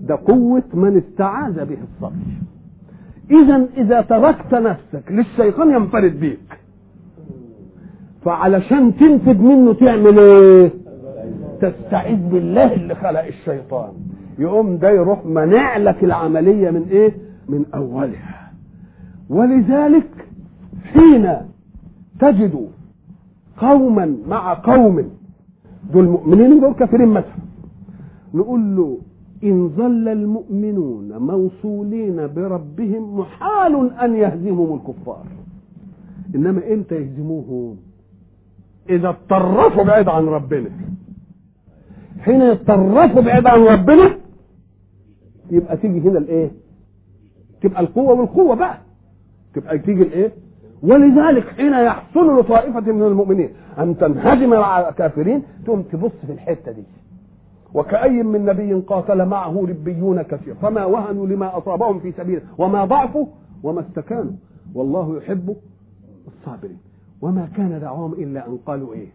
ده 0.00 0.18
قوة 0.26 0.62
من 0.74 0.96
استعاذ 0.96 1.64
به 1.64 1.76
الصبي 1.82 2.36
اذا 3.30 3.66
إذا 3.76 4.00
تركت 4.00 4.54
نفسك 4.54 5.12
للشيطان 5.12 5.70
ينفرد 5.70 6.20
بيك. 6.20 6.58
فعلشان 8.24 8.96
تنفد 8.96 9.40
منه 9.40 9.72
تعمل 9.74 10.18
إيه؟ 10.18 10.70
تستعيذ 11.60 12.18
بالله 12.28 12.74
اللي 12.74 12.94
خلق 12.94 13.24
الشيطان. 13.24 13.92
يقوم 14.38 14.76
ده 14.78 14.90
يروح 14.90 15.26
منع 15.26 15.76
لك 15.76 16.04
العملية 16.04 16.70
من 16.70 16.82
إيه؟ 16.90 17.14
من 17.48 17.64
أولها. 17.74 18.52
ولذلك 19.30 20.08
حين 20.94 21.36
تجد 22.20 22.68
قوما 23.58 24.16
مع 24.28 24.54
قوم 24.54 25.10
دول 25.92 26.04
مؤمنين 26.08 26.60
دول 26.60 26.74
كافرين 26.74 27.08
مثلا 27.08 27.46
نقول 28.34 28.76
له 28.76 28.98
إن 29.44 29.68
ظل 29.68 30.08
المؤمنون 30.08 31.18
موصولين 31.18 32.26
بربهم 32.26 33.18
محال 33.18 33.90
أن 34.00 34.14
يهزمهم 34.14 34.74
الكفار. 34.76 35.24
إنما 36.34 36.72
إمتى 36.74 36.94
يهزموهم؟ 36.94 37.76
إذا 38.90 39.08
اتطرفوا 39.10 39.82
بعيد 39.82 40.08
عن 40.08 40.24
ربنا. 40.26 40.70
حين 42.20 42.40
يتطرفوا 42.42 43.22
بعيد 43.22 43.46
عن 43.46 43.60
ربنا 43.60 44.16
يبقى 45.50 45.76
تيجي 45.76 46.00
هنا 46.00 46.18
الإيه؟ 46.18 46.50
تبقى 47.62 47.80
القوة 47.80 48.20
والقوة 48.20 48.54
بقى. 48.56 48.78
تبقى 49.54 49.78
تيجي 49.78 50.02
الإيه؟ 50.02 50.32
ولذلك 50.82 51.48
حين 51.48 51.72
يحصل 51.72 52.38
لطائفه 52.40 52.92
من 52.92 53.02
المؤمنين 53.02 53.48
أن 53.78 53.96
تنهزم 53.98 54.50
مع 54.50 54.88
الكافرين 54.88 55.42
تقوم 55.64 55.82
تبص 55.82 56.12
في 56.26 56.32
الحتة 56.32 56.72
دي. 56.72 56.82
وكأي 57.76 58.22
من 58.22 58.44
نبي 58.44 58.74
قاتل 58.74 59.26
معه 59.26 59.66
ربيون 59.68 60.22
كثير 60.22 60.54
فما 60.54 60.84
وهنوا 60.84 61.26
لما 61.26 61.58
أصابهم 61.58 62.00
في 62.00 62.12
سبيله 62.12 62.42
وما 62.58 62.84
ضعفوا 62.84 63.26
وما 63.62 63.80
استكانوا. 63.80 64.32
والله 64.74 65.16
يحب 65.16 65.56
الصابرين. 66.26 66.78
وما 67.22 67.48
كان 67.56 67.80
دعوهم 67.80 68.12
إلا 68.12 68.48
أن 68.48 68.56
قالوا 68.66 68.94
إيه؟ 68.94 69.08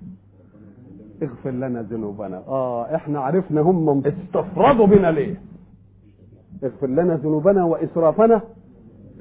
اغفر 1.23 1.51
لنا 1.51 1.81
ذنوبنا. 1.81 2.37
آه 2.47 2.95
إحنا 2.95 3.19
عرفنا 3.19 3.61
هم 3.61 4.03
استفردوا 4.05 4.87
بنا 4.87 5.11
ليه؟ 5.11 5.41
اغفر 6.63 6.87
لنا 6.87 7.15
ذنوبنا 7.15 7.63
وإسرافنا 7.65 8.41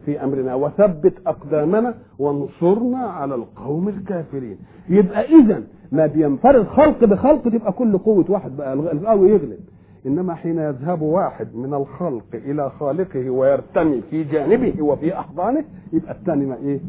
في 0.05 0.25
أمرنا 0.25 0.55
وثبت 0.55 1.15
أقدامنا 1.27 1.95
وانصرنا 2.19 2.99
على 2.99 3.35
القوم 3.35 3.89
الكافرين. 3.89 4.59
يبقى 4.89 5.25
اذا 5.25 5.63
ما 5.93 6.07
بينفرد 6.07 6.67
خلق 6.67 7.05
بخلق 7.05 7.43
تبقى 7.43 7.73
كل 7.73 7.99
قوة 7.99 8.25
واحد 8.29 8.57
بقى 8.57 8.73
القوي 8.73 9.31
يغلب. 9.31 9.59
إنما 10.07 10.35
حين 10.35 10.59
يذهب 10.59 11.03
واحد 11.03 11.55
من 11.55 11.75
الخلق 11.75 12.25
إلى 12.35 12.71
خالقه 12.71 13.31
ويرتمي 13.31 14.01
في 14.11 14.25
جانبه 14.25 14.83
وفي 14.83 15.19
أحضانه 15.19 15.65
يبقى 15.93 16.13
الثاني 16.13 16.47
ما 16.47 16.57
إيه؟ 16.57 16.81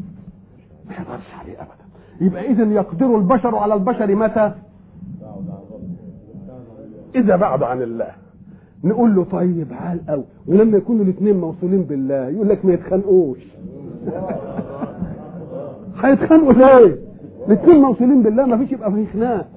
ما 0.88 0.92
يقدرش 0.94 1.34
عليه 1.40 1.52
ابدا. 1.52 1.82
يبقى 2.20 2.50
اذا 2.50 2.64
يقدر 2.64 3.16
البشر 3.16 3.56
على 3.56 3.74
البشر 3.74 4.14
متى؟ 4.14 4.52
إذا 7.14 7.36
بعد 7.36 7.62
عن 7.62 7.82
الله. 7.82 8.08
نقول 8.84 9.14
له 9.14 9.24
طيب 9.24 9.66
عال 9.72 10.06
قوي 10.08 10.24
ولما 10.46 10.78
يكونوا 10.78 11.04
الاثنين 11.04 11.40
موصولين 11.40 11.82
بالله 11.82 12.28
يقول 12.28 12.48
لك 12.48 12.64
ما 12.64 12.72
يتخانقوش. 12.72 13.38
هيتخانقوا 16.02 16.52
ليه؟ 16.52 17.11
الاثنين 17.46 17.80
موصولين 17.80 18.22
بالله 18.22 18.46
ما 18.46 18.56
فيش 18.58 18.72
يبقى 18.72 18.92
في 18.92 19.06
خناق. 19.12 19.48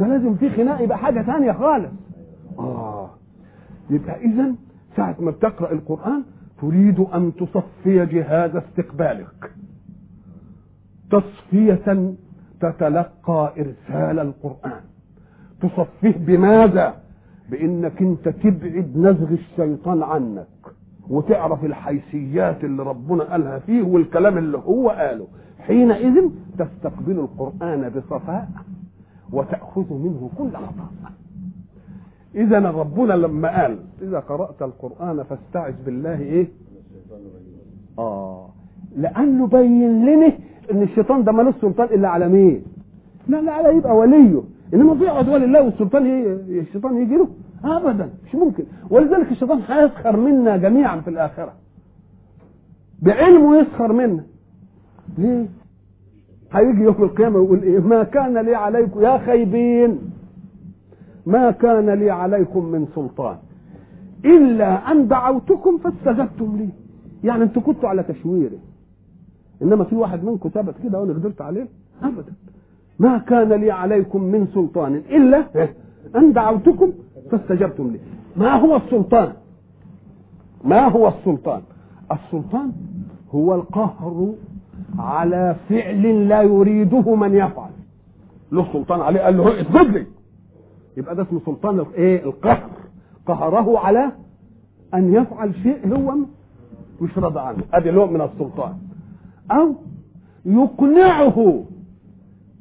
ده 0.00 0.06
لازم 0.06 0.34
في 0.34 0.50
خناق 0.50 0.80
يبقى 0.82 0.98
حاجة 0.98 1.22
ثانية 1.22 1.52
خالص. 1.52 1.90
آه. 2.58 3.10
يبقى 3.90 4.20
اذا 4.20 4.54
ساعة 4.96 5.16
ما 5.20 5.30
بتقرأ 5.30 5.72
القرآن 5.72 6.22
تريد 6.60 7.00
أن 7.00 7.32
تصفي 7.34 8.06
جهاز 8.06 8.56
استقبالك. 8.56 9.50
تصفية 11.10 12.14
تتلقى 12.60 13.52
إرسال 13.58 14.18
القرآن. 14.18 14.80
تصفيه 15.62 16.16
بماذا؟ 16.18 16.94
بإنك 17.50 18.02
أنت 18.02 18.28
تبعد 18.28 18.92
نزغ 18.96 19.32
الشيطان 19.32 20.02
عنك 20.02 20.46
وتعرف 21.10 21.64
الحيثيات 21.64 22.64
اللي 22.64 22.82
ربنا 22.82 23.24
قالها 23.24 23.58
فيه 23.58 23.82
والكلام 23.82 24.38
اللي 24.38 24.58
هو 24.58 24.90
قاله. 24.90 25.26
حينئذ 25.66 26.28
تستقبل 26.58 27.18
القرآن 27.18 27.88
بصفاء 27.96 28.48
وتأخذ 29.32 29.92
منه 29.94 30.30
كل 30.38 30.56
عطاء 30.56 30.92
إذا 32.34 32.58
ربنا 32.70 33.12
لما 33.14 33.62
قال 33.62 33.78
إذا 34.02 34.18
قرأت 34.20 34.62
القرآن 34.62 35.22
فاستعذ 35.22 35.74
بالله 35.86 36.20
إيه؟ 36.20 36.48
آه. 37.98 38.48
لأنه 38.96 39.46
بين 39.46 40.06
لنا 40.06 40.32
إن 40.72 40.82
الشيطان 40.82 41.24
ده 41.24 41.32
ملوش 41.32 41.54
سلطان 41.60 41.86
إلا 41.86 42.08
على 42.08 42.28
مين؟ 42.28 42.62
لا 43.28 43.40
لا 43.40 43.52
على 43.52 43.76
يبقى 43.76 43.96
وليه. 43.96 44.42
إنما 44.74 44.94
في 44.94 45.08
عدوان 45.08 45.42
الله 45.42 45.62
والسلطان 45.62 46.06
الشيطان 46.48 46.96
يجي 47.02 47.16
له. 47.16 47.28
ابدا 47.64 48.10
مش 48.28 48.34
ممكن. 48.34 48.64
ولذلك 48.90 49.30
الشيطان 49.32 49.60
هيسخر 49.68 50.16
منا 50.16 50.56
جميعا 50.56 51.00
في 51.00 51.10
الآخرة. 51.10 51.52
بعلمه 53.02 53.56
يسخر 53.56 53.92
منا. 53.92 54.24
ليه؟ 55.18 55.46
هيجي 56.52 56.82
يوم 56.82 57.02
القيامة 57.02 57.38
ويقول 57.38 57.62
إيه؟ 57.62 57.78
ما 57.78 58.02
كان 58.04 58.38
لي 58.38 58.54
عليكم 58.54 59.00
يا 59.00 59.18
خيبين. 59.18 59.98
ما 61.26 61.50
كان 61.50 61.90
لي 61.90 62.10
عليكم 62.10 62.64
من 62.64 62.86
سلطان. 62.94 63.36
إلا 64.24 64.92
أن 64.92 65.08
دعوتكم 65.08 65.78
فاستجبتم 65.78 66.56
لي. 66.56 66.68
يعني 67.24 67.42
أنتوا 67.42 67.62
كنتوا 67.62 67.88
على 67.88 68.02
تشويري. 68.02 68.58
إنما 69.62 69.84
في 69.84 69.94
واحد 69.94 70.24
منكم 70.24 70.48
ثبت 70.48 70.74
كده 70.84 71.00
وأنا 71.00 71.12
قدرت 71.12 71.40
عليه؟ 71.40 71.66
ابدا. 72.02 72.32
ما 72.98 73.18
كان 73.18 73.52
لي 73.52 73.70
عليكم 73.70 74.22
من 74.22 74.46
سلطان. 74.54 74.94
إلا 74.94 75.44
أن 76.16 76.32
دعوتكم 76.32 76.92
فاستجبتم 77.30 77.90
لي. 77.90 77.98
ما 78.36 78.54
هو 78.54 78.76
السلطان؟ 78.76 79.32
ما 80.64 80.88
هو 80.88 81.08
السلطان؟ 81.08 81.62
السلطان 82.12 82.72
هو 83.30 83.54
القهر 83.54 84.34
على 84.98 85.56
فعل 85.68 86.28
لا 86.28 86.42
يريده 86.42 87.14
من 87.14 87.34
يفعل. 87.34 87.70
له 88.52 88.72
سلطان 88.72 89.00
عليه 89.00 89.20
قال 89.20 89.36
له 89.36 89.60
اسجد 89.60 89.96
لي. 89.96 90.06
يبقى 90.96 91.14
ده 91.16 91.22
اسمه 91.22 91.40
سلطان 91.46 91.86
إيه 91.94 92.24
القهر. 92.24 92.70
قهره 93.26 93.78
على 93.78 94.12
أن 94.94 95.14
يفعل 95.14 95.54
شيء 95.62 95.96
هو 95.96 96.14
مش 97.00 97.18
راضي 97.18 97.40
عنه. 97.40 97.58
أدي 97.74 97.90
نوع 97.90 98.06
من 98.06 98.20
السلطان. 98.20 98.74
أو 99.50 99.74
يقنعه 100.44 101.64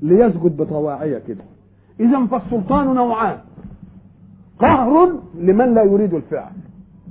ليسجد 0.02 0.58
بطواعية 0.58 1.18
كده. 1.18 1.44
إذا 2.00 2.26
فالسلطان 2.26 2.96
نوعان. 2.96 3.38
قهر 4.60 5.20
لمن 5.36 5.74
لا 5.74 5.84
يريد 5.84 6.14
الفعل. 6.14 6.52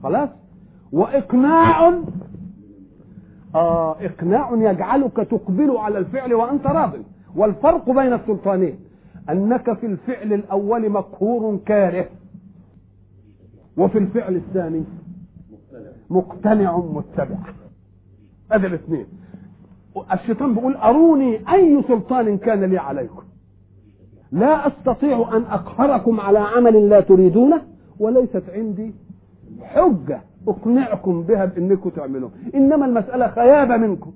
خلاص؟ 0.02 0.28
وإقناع 0.92 1.94
آه 3.54 3.96
إقناع 4.00 4.50
يجعلك 4.52 5.16
تقبل 5.16 5.76
على 5.76 5.98
الفعل 5.98 6.34
وأنت 6.34 6.66
راض. 6.66 6.92
والفرق 7.36 7.90
بين 7.90 8.12
السلطانين 8.12 8.78
أنك 9.30 9.72
في 9.72 9.86
الفعل 9.86 10.32
الأول 10.32 10.90
مقهور 10.90 11.58
كاره 11.66 12.06
وفي 13.76 13.98
الفعل 13.98 14.36
الثاني 14.36 14.84
مقتنع 16.10 16.76
متبع. 16.76 17.36
هذا 18.52 18.66
الاثنين. 18.66 19.06
الشيطان 20.12 20.54
بيقول 20.54 20.74
أروني 20.74 21.40
أي 21.52 21.82
سلطان 21.88 22.38
كان 22.38 22.64
لي 22.64 22.78
عليكم. 22.78 23.22
لا 24.32 24.66
أستطيع 24.66 25.36
أن 25.36 25.42
أقهركم 25.42 26.20
على 26.20 26.38
عمل 26.38 26.88
لا 26.88 27.00
تريدونه 27.00 27.62
وليست 27.98 28.42
عندي 28.48 28.94
حجة. 29.62 30.20
أقنعكم 30.48 31.22
بها 31.22 31.44
بأنكم 31.44 31.90
تعملون. 31.90 32.30
إنما 32.54 32.86
المسألة 32.86 33.28
خيابة 33.28 33.76
منكم. 33.76 34.12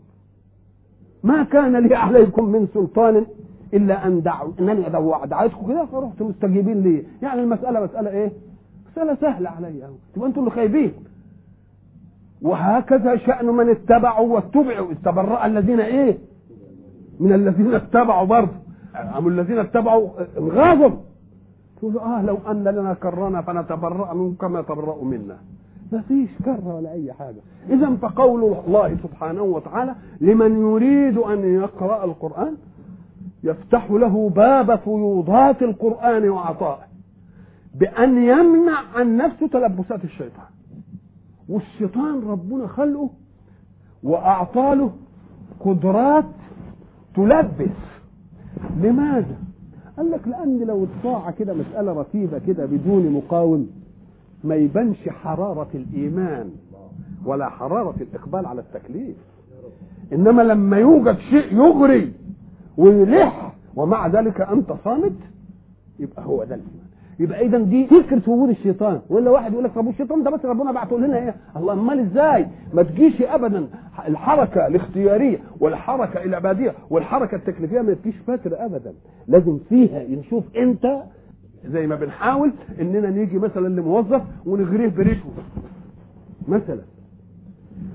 ما 1.22 1.42
كان 1.42 1.76
لي 1.76 1.94
عليكم 1.94 2.44
من 2.44 2.68
سلطان 2.74 3.26
إلا 3.74 4.06
أن 4.06 4.22
دعوا. 4.22 4.52
إنني 4.60 4.88
دعيتكم 5.24 5.66
كده؟ 5.68 5.84
فرحتم 5.84 6.26
مستجيبين 6.26 6.82
لي. 6.82 7.04
يعني 7.22 7.42
المسألة 7.42 7.80
مسألة 7.84 8.10
إيه؟ 8.10 8.32
مسألة 8.92 9.14
سهلة 9.20 9.50
علي 9.50 9.84
أهو. 9.84 9.92
تبقى 10.14 10.28
أنتم 10.28 10.40
اللي 10.40 10.50
خايبين. 10.50 10.92
وهكذا 12.42 13.16
شأن 13.16 13.46
من 13.46 13.68
اتبعوا 13.68 14.34
واتبعوا. 14.34 14.92
استبرأ 14.92 15.46
الذين 15.46 15.80
إيه؟ 15.80 16.18
من 17.20 17.32
الذين 17.32 17.74
اتبعوا 17.74 18.26
برضه. 18.26 18.52
أم 19.18 19.28
الذين 19.28 19.58
اتبعوا 19.58 20.08
انغاظوا 20.38 20.90
تقولوا 21.78 22.02
آه 22.02 22.22
لو 22.22 22.38
أن 22.50 22.64
لنا 22.64 22.94
كرنا 22.94 23.42
فنتبرأ 23.42 24.14
منهم 24.14 24.34
كما 24.34 24.62
تبرأوا 24.62 25.04
منا. 25.04 25.36
ما 25.92 26.00
فيش 26.08 26.30
كرة 26.44 26.74
ولا 26.76 26.92
أي 26.92 27.12
حاجة. 27.12 27.40
إذا 27.70 27.96
فقول 27.96 28.56
الله 28.66 28.96
سبحانه 29.02 29.42
وتعالى 29.42 29.94
لمن 30.20 30.60
يريد 30.60 31.18
أن 31.18 31.54
يقرأ 31.54 32.04
القرآن 32.04 32.56
يفتح 33.44 33.90
له 33.90 34.30
باب 34.30 34.78
فيوضات 34.78 35.62
القرآن 35.62 36.28
وعطائه 36.28 36.84
بأن 37.74 38.18
يمنع 38.18 38.78
عن 38.94 39.16
نفسه 39.16 39.46
تلبسات 39.46 40.04
الشيطان. 40.04 40.46
والشيطان 41.48 42.22
ربنا 42.28 42.66
خلقه 42.66 43.10
وأعطاله 44.02 44.90
قدرات 45.60 46.24
تلبس. 47.16 47.76
لماذا؟ 48.82 49.36
قال 49.96 50.10
لك 50.10 50.28
لأن 50.28 50.58
لو 50.58 50.84
الطاعه 50.84 51.30
كده 51.30 51.54
مسألة 51.54 51.92
رتيبة 51.92 52.38
كده 52.38 52.66
بدون 52.66 53.12
مقاوم 53.12 53.70
ما 54.44 54.54
يبانش 54.54 55.08
حرارة 55.08 55.68
الإيمان 55.74 56.50
ولا 57.26 57.48
حرارة 57.48 57.94
الإقبال 58.00 58.46
على 58.46 58.60
التكليف. 58.60 59.16
إنما 60.12 60.42
لما 60.42 60.76
يوجد 60.78 61.18
شيء 61.18 61.54
يغري 61.54 62.12
ويلح 62.76 63.52
ومع 63.76 64.06
ذلك 64.06 64.40
أنت 64.40 64.72
صامت 64.84 65.12
يبقى 65.98 66.24
هو 66.24 66.44
ده 66.44 66.54
الإيمان. 66.54 66.84
يبقى 67.18 67.46
اذا 67.46 67.58
دي 67.58 67.86
فكره 67.86 68.22
وجود 68.30 68.48
الشيطان. 68.48 69.00
ولا 69.10 69.30
واحد 69.30 69.52
يقول 69.52 69.64
لك 69.64 69.72
طب 69.74 69.88
الشيطان 69.88 70.22
ده 70.22 70.30
بس 70.30 70.44
ربنا 70.44 70.72
بعته 70.72 70.98
لنا 70.98 71.16
إيه؟ 71.18 71.34
الله 71.56 71.72
أمال 71.72 71.98
إزاي؟ 72.00 72.46
ما 72.74 72.82
تجيش 72.82 73.22
ابدا. 73.22 73.68
الحركة 74.08 74.66
الاختيارية 74.66 75.38
والحركة 75.60 76.22
العبادية 76.24 76.74
والحركة 76.90 77.34
التكليفية 77.34 77.80
ما 77.80 77.94
تجيش 77.94 78.14
فتره 78.26 78.56
ابدا. 78.56 78.92
لازم 79.28 79.58
فيها 79.68 80.02
نشوف 80.08 80.44
أنت 80.56 81.02
زي 81.72 81.86
ما 81.86 81.94
بنحاول 81.94 82.52
إننا 82.80 83.10
نيجي 83.10 83.38
مثلا 83.38 83.68
لموظف 83.80 84.22
ونغريه 84.46 84.88
برشوه 84.88 85.32
مثلا. 86.48 86.80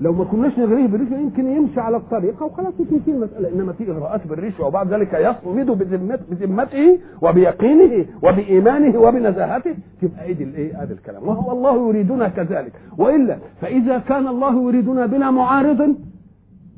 لو 0.00 0.12
ما 0.12 0.24
كناش 0.24 0.58
نغريه 0.58 0.86
بالرشوه 0.86 1.18
يمكن 1.18 1.46
يمشي 1.46 1.80
على 1.80 1.96
الطريقة 1.96 2.46
وخلاص 2.46 2.74
تنتهي 2.78 3.12
المساله 3.14 3.48
إنما 3.54 3.72
في 3.72 3.90
إغراءات 3.90 4.26
بالرشوه 4.26 4.66
وبعد 4.66 4.92
ذلك 4.92 5.12
يصمد 5.14 5.66
بذمت- 5.66 6.30
بذمته 6.30 6.98
وبيقينه 7.22 8.06
وبإيمانه 8.22 8.98
وبنزاهته. 9.00 9.74
تبقى 10.02 10.30
ادي 10.30 10.44
الإيه؟ 10.44 10.82
هذا 10.82 10.92
الكلام. 10.92 11.28
وهو 11.28 11.52
الله 11.52 11.88
يريدنا 11.88 12.28
كذلك. 12.28 12.72
وإلا 12.98 13.38
فإذا 13.60 13.98
كان 13.98 14.26
الله 14.28 14.62
يريدنا 14.68 15.06
بلا 15.06 15.30
معارض 15.30 15.96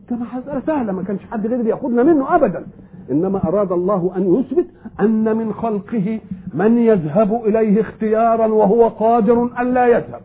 كما 0.09 0.27
مسألة 0.39 0.61
سهلة 0.67 0.93
ما 0.93 1.03
كانش 1.03 1.21
حد 1.31 1.47
غير 1.47 1.67
ياخذنا 1.67 2.03
منه 2.03 2.35
أبدا. 2.35 2.67
إنما 3.11 3.49
أراد 3.49 3.73
الله 3.73 4.13
أن 4.17 4.35
يثبت 4.35 4.67
أن 5.01 5.37
من 5.37 5.53
خلقه 5.53 6.21
من 6.55 6.79
يذهب 6.79 7.35
إليه 7.45 7.81
اختيارا 7.81 8.47
وهو 8.47 8.89
قادر 8.89 9.51
أن 9.61 9.75
لا 9.75 9.87
يذهب. 9.87 10.21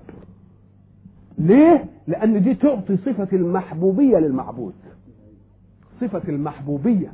ليه؟ 1.37 1.85
لأن 2.07 2.43
دي 2.43 2.53
تعطي 2.55 2.97
صفة 2.97 3.27
المحبوبية 3.33 4.17
للمعبود. 4.17 4.73
صفة 6.01 6.21
المحبوبية. 6.29 7.13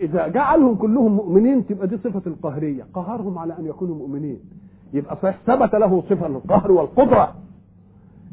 إذا 0.00 0.28
جعلهم 0.28 0.74
كلهم 0.74 1.12
مؤمنين 1.12 1.66
تبقى 1.66 1.86
دي 1.86 1.96
صفة 1.96 2.22
القهرية. 2.26 2.86
قهرهم 2.94 3.38
على 3.38 3.58
أن 3.58 3.66
يكونوا 3.66 3.96
مؤمنين. 3.96 4.38
يبقى 4.92 5.16
صحيح 5.22 5.38
ثبت 5.46 5.74
له 5.74 6.02
صفة 6.10 6.26
القهر 6.26 6.72
والقدرة. 6.72 7.34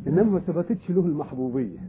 إنما 0.07 0.23
ما 0.23 0.39
ثبتتش 0.39 0.89
له 0.89 1.01
المحبوبية. 1.01 1.79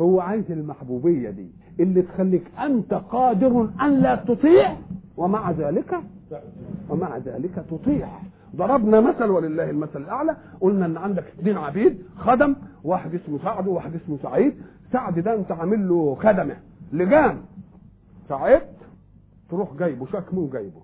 هو 0.00 0.20
عايز 0.20 0.52
المحبوبية 0.52 1.30
دي 1.30 1.46
اللي 1.80 2.02
تخليك 2.02 2.42
أنت 2.58 2.94
قادر 2.94 3.68
أن 3.82 4.00
لا 4.00 4.14
تطيع 4.16 4.76
ومع 5.16 5.50
ذلك 5.50 6.00
ومع 6.88 7.16
ذلك 7.16 7.64
تطيع. 7.70 8.08
ضربنا 8.56 9.00
مثل 9.00 9.24
ولله 9.24 9.70
المثل 9.70 10.02
الأعلى. 10.02 10.36
قلنا 10.60 10.86
إن 10.86 10.96
عندك 10.96 11.24
اثنين 11.24 11.56
عبيد 11.56 12.02
خدم 12.18 12.56
واحد 12.84 13.14
اسمه 13.14 13.38
سعد 13.38 13.66
وواحد 13.66 13.94
اسمه 13.94 14.18
سعيد. 14.22 14.54
سعد 14.92 15.18
ده 15.18 15.34
أنت 15.34 15.52
عامل 15.52 15.88
له 15.88 16.14
خدمة. 16.14 16.56
لجام 16.92 17.42
سعيد 18.28 18.62
تروح 19.50 19.74
جايبه 19.74 20.06
شكمه 20.06 20.40
وجايبه. 20.40 20.80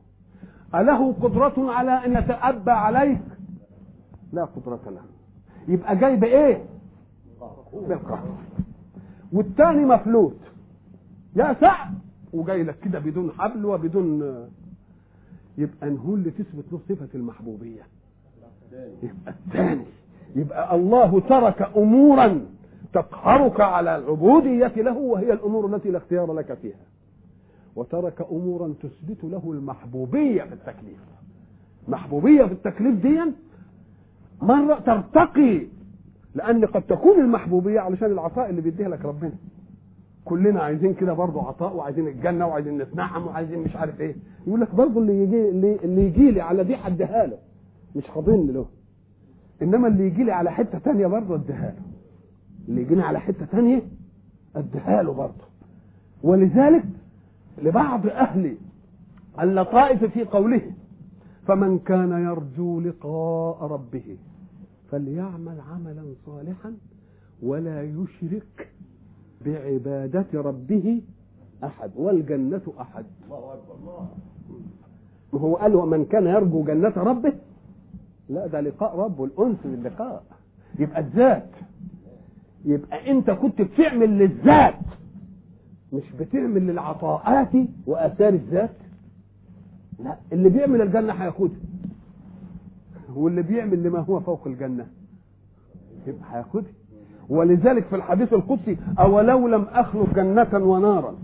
أله 0.75 1.13
قدرة 1.13 1.73
على 1.73 1.91
أن 1.91 2.13
يتأبى 2.13 2.71
عليك؟ 2.71 3.23
لا 4.33 4.45
قدرة 4.45 4.81
له. 4.87 5.03
يبقى 5.69 5.97
جايب 5.97 6.25
إيه؟ 6.25 6.65
بالقهر. 7.89 8.29
والتاني 9.33 9.85
مفلوت. 9.85 10.37
يا 11.37 11.57
سعد! 11.61 11.95
وجاي 12.33 12.63
لك 12.63 12.79
كده 12.81 12.99
بدون 12.99 13.33
حبل 13.39 13.65
وبدون 13.67 14.23
يبقى 15.59 15.91
نهو 15.91 16.15
اللي 16.15 16.31
تثبت 16.31 16.65
له 16.73 16.81
صفة 16.89 17.09
المحبوبية. 17.15 17.83
يبقى 19.03 19.35
الثاني. 19.47 19.85
يبقى 20.37 20.75
الله 20.77 21.21
ترك 21.21 21.71
أمورا 21.77 22.41
تقهرك 22.93 23.61
على 23.61 23.97
العبودية 23.97 24.67
له 24.67 24.97
وهي 24.99 25.33
الأمور 25.33 25.75
التي 25.77 25.91
لا 25.91 25.99
اختيار 25.99 26.33
لك 26.33 26.55
فيها. 26.55 26.77
وترك 27.77 28.27
أمورا 28.33 28.75
تثبت 28.83 29.25
له 29.25 29.53
المحبوبية 29.53 30.43
في 30.43 30.55
التكليف. 30.55 30.99
محبوبية 31.89 32.45
في 32.45 32.53
التكليف 32.53 33.03
دي 33.03 33.21
مرة 34.43 34.75
ترتقي 34.79 35.67
لأن 36.35 36.65
قد 36.65 36.83
تكون 36.83 37.21
المحبوبية 37.21 37.81
علشان 37.81 38.11
العطاء 38.13 38.51
اللي 38.51 38.61
بيديها 38.61 38.89
لك 38.89 39.05
ربنا. 39.05 39.33
كلنا 40.25 40.61
عايزين 40.63 40.95
كده 40.95 41.13
برضه 41.13 41.49
عطاء 41.49 41.77
وعايزين 41.77 42.09
الجنة 42.09 42.47
وعايزين 42.47 42.79
نتنعم 42.79 43.27
وعايزين 43.27 43.59
مش 43.59 43.77
عارف 43.77 44.01
إيه. 44.01 44.17
يقول 44.47 44.61
لك 44.61 44.75
برضه 44.75 45.01
اللي 45.01 45.23
يجي 45.23 45.49
اللي, 45.49 46.07
يجي 46.07 46.31
لي 46.31 46.41
على 46.41 46.65
دي 46.65 46.77
اديها 46.87 47.27
له. 47.27 47.39
مش 47.97 48.11
هضن 48.11 48.47
له. 48.51 48.67
إنما 49.63 49.89
اللي 49.89 50.07
يجي 50.07 50.25
لي 50.25 50.33
على 50.33 50.51
حتة 50.53 50.79
تانية 50.79 51.07
برضه 51.07 51.35
اديها 51.35 51.71
له. 51.77 51.83
اللي 52.69 52.83
يجيني 52.83 53.03
على 53.03 53.21
حتة 53.21 53.45
تانية 53.45 53.83
اديها 54.57 55.03
له 55.03 55.13
برضه 55.13 55.45
ولذلك 56.23 56.85
لبعض 57.63 58.07
أهل 58.07 58.57
اللطائف 59.41 60.05
في 60.05 60.25
قوله 60.25 60.61
فمن 61.47 61.79
كان 61.79 62.11
يرجو 62.13 62.81
لقاء 62.81 63.63
ربه 63.67 64.17
فليعمل 64.91 65.61
عملا 65.73 66.03
صالحا 66.27 66.75
ولا 67.43 67.83
يشرك 67.83 68.69
بعبادة 69.45 70.27
ربه 70.35 71.03
أحد 71.65 71.91
والجنة 71.97 72.63
أحد. 72.81 73.05
ما 75.33 75.41
هو 75.41 75.57
قال 75.57 75.75
ومن 75.75 76.05
كان 76.05 76.27
يرجو 76.27 76.65
جنة 76.65 76.93
ربه 76.97 77.33
لا 78.29 78.47
ده 78.47 78.61
لقاء 78.61 78.97
ربه 78.99 79.25
الأنس 79.25 79.57
باللقاء 79.65 80.25
يبقى 80.79 81.01
الذات. 81.01 81.49
يبقى 82.65 83.11
أنت 83.11 83.31
كنت 83.31 83.63
بتعمل 83.63 84.19
للذات 84.19 84.75
مش 85.93 86.13
بتعمل 86.21 86.67
للعطاءات 86.67 87.51
وآثار 87.87 88.29
الذات. 88.29 88.71
لا 90.05 90.17
اللي 90.33 90.49
بيعمل 90.49 90.81
الجنة 90.83 91.13
هياخدها 91.13 91.57
واللي 93.15 93.43
بيعمل 93.43 93.83
لما 93.83 93.99
هو 93.99 94.21
فوق 94.21 94.47
الجنة 94.47 94.87
يبقى 96.07 96.23
هياخدها. 96.37 96.73
ولذلك 97.29 97.85
في 97.87 97.97
الحديث 97.97 98.33
القدسي 98.33 98.77
أولو 98.99 99.49
لم 99.49 99.63
أخلق 99.73 100.15
جنة 100.15 100.49
ونارا؟ 100.67 101.15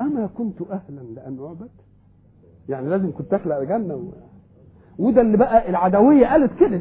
أما 0.00 0.26
كنت 0.26 0.62
أهلا 0.62 1.00
لأن 1.14 1.38
أعبد؟ 1.46 1.68
يعني 2.68 2.88
لازم 2.88 3.12
كنت 3.18 3.34
أخلق 3.34 3.62
جنة 3.62 3.94
و... 3.94 4.02
وده 4.98 5.20
اللي 5.20 5.36
بقى 5.36 5.70
العدوية 5.70 6.26
قالت 6.26 6.60
كده 6.60 6.80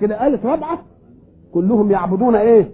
كده 0.00 0.18
قالت 0.18 0.46
رابعة 0.46 0.78
كلهم 1.52 1.90
يعبدون 1.90 2.34
إيه؟ 2.36 2.70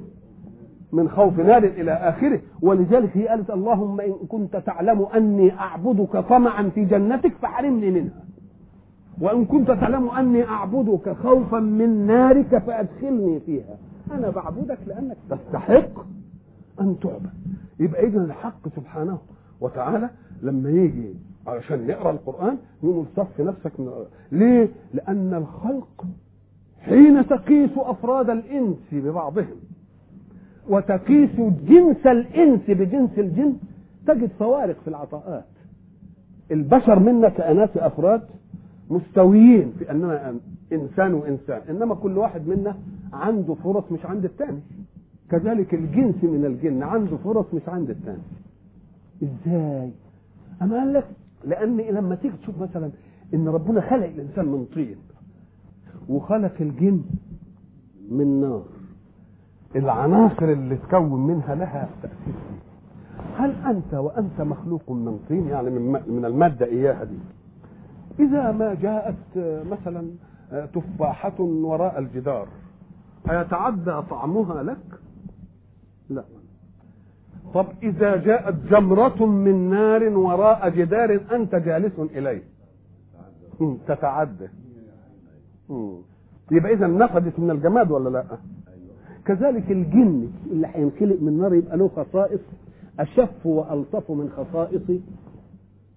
من 0.93 1.09
خوف 1.09 1.39
نار 1.39 1.65
إلى 1.65 1.93
آخره. 1.93 2.41
ولذلك 2.63 3.17
هي 3.17 3.29
قالت 3.29 3.51
اللهم 3.51 4.01
إن 4.01 4.13
كنت 4.29 4.57
تعلم 4.57 5.03
أني 5.17 5.53
أعبدك 5.59 6.17
طمعا 6.17 6.69
في 6.69 6.85
جنتك 6.85 7.33
فحرمني 7.43 7.91
منها. 7.91 8.25
وإن 9.21 9.45
كنت 9.45 9.67
تعلم 9.71 10.09
أني 10.09 10.45
أعبدك 10.45 11.13
خوفا 11.13 11.59
من 11.61 12.07
نارك 12.07 12.59
فأدخلني 12.59 13.41
فيها. 13.41 13.77
أنا 14.11 14.31
بعبدك 14.31 14.79
لأنك 14.87 15.17
تستحق 15.31 16.05
أن 16.81 16.97
تعبد. 17.03 17.33
يبقى 17.81 18.07
إذا 18.07 18.25
الحق 18.25 18.69
سبحانه 18.77 19.19
وتعالى 19.61 20.11
لما 20.43 20.71
يجي 20.71 21.15
علشان 21.47 21.87
نقرا 21.87 22.11
القرآن 22.11 22.59
يقول 22.83 23.07
صف 23.17 23.41
نفسك 23.41 23.81
من 23.81 23.91
ليه؟ 24.33 24.69
لأن 24.95 25.35
الخلق 25.35 26.05
حين 26.81 27.27
تقيس 27.27 27.71
أفراد 27.77 28.31
الإنس 28.31 28.77
ببعضهم 28.93 29.57
وتقيس 30.69 31.31
جنس 31.69 32.07
الإنس 32.07 32.61
بجنس 32.69 33.19
الجن 33.19 33.57
تجد 34.07 34.31
فوارق 34.39 34.77
في 34.85 34.89
العطاءات. 34.89 35.45
البشر 36.51 36.99
منا 36.99 37.29
كأناس 37.29 37.71
أفراد 37.77 38.23
مستويين 38.91 39.73
في 39.79 39.91
أننا 39.91 40.35
إنسان 40.73 41.15
وإنسان. 41.15 41.61
إنما 41.71 41.95
كل 41.95 42.19
واحد 42.19 42.49
منا 42.49 42.77
عنده 43.13 43.55
فرص 43.55 43.93
مش 43.93 44.07
عند 44.07 44.25
الثاني 44.25 44.61
كذلك 45.31 45.75
الجنس 45.75 46.25
من 46.25 46.45
الجن 46.45 46.83
عنده 46.83 47.17
فرص 47.17 47.47
مش 47.55 47.69
عند 47.69 47.91
الثاني 47.91 48.23
إزاي؟ 49.23 49.91
أما 50.63 50.77
قال 50.79 50.93
لك 50.93 51.05
لأن 51.45 51.77
لما 51.77 52.15
تيجي 52.15 52.35
تشوف 52.43 52.59
مثلا 52.63 52.91
إن 53.35 53.49
ربنا 53.49 53.81
خلق 53.81 54.05
الإنسان 54.07 54.45
من 54.47 54.67
طين 54.75 54.97
وخلق 56.09 56.53
الجن 56.61 57.03
من 58.11 58.41
نار 58.41 58.63
العناصر 59.77 60.45
اللي 60.45 60.77
تكون 60.77 61.27
منها 61.27 61.55
لها 61.55 61.89
تأثير. 62.03 62.35
هل 63.37 63.55
أنت 63.67 63.95
وأنت 63.95 64.41
مخلوق 64.41 64.91
من 64.91 65.19
طين؟ 65.29 65.49
يعني 65.49 65.71
من 65.71 66.01
من 66.09 66.25
المادة 66.25 66.67
إياها 66.67 67.05
دي. 67.05 67.19
إذا 68.21 68.53
ما 68.53 68.75
جاءت 68.75 69.17
مثلا 69.71 70.11
تفاحة 70.75 71.41
وراء 71.41 71.99
الجدار 71.99 72.49
أيتعدى 73.31 74.03
طعمها 74.11 74.63
لك؟ 74.63 75.01
لا. 76.11 76.25
طب 77.55 77.67
إذا 77.83 78.17
جاءت 78.17 78.55
جمرة 78.71 79.27
من 79.27 79.71
نار 79.71 80.03
وراء 80.19 80.69
جدار 80.69 81.21
أنت 81.33 81.55
جالس 81.55 81.99
إليه. 81.99 82.43
تتعدى. 83.89 84.49
يبقى 86.51 86.73
إذا 86.73 86.87
نفدت 86.87 87.39
من 87.39 87.51
الجماد 87.51 87.91
ولا 87.91 88.09
لا؟ 88.09 88.25
كذلك 89.25 89.71
الجن 89.71 90.29
اللي 90.51 90.67
هينخلق 90.75 91.21
من 91.21 91.39
نار 91.41 91.55
يبقى 91.55 91.77
له 91.77 91.89
خصائص 91.89 92.41
أشف 93.01 93.47
وألطف 93.47 94.11
من 94.11 94.29
خصائص 94.31 94.83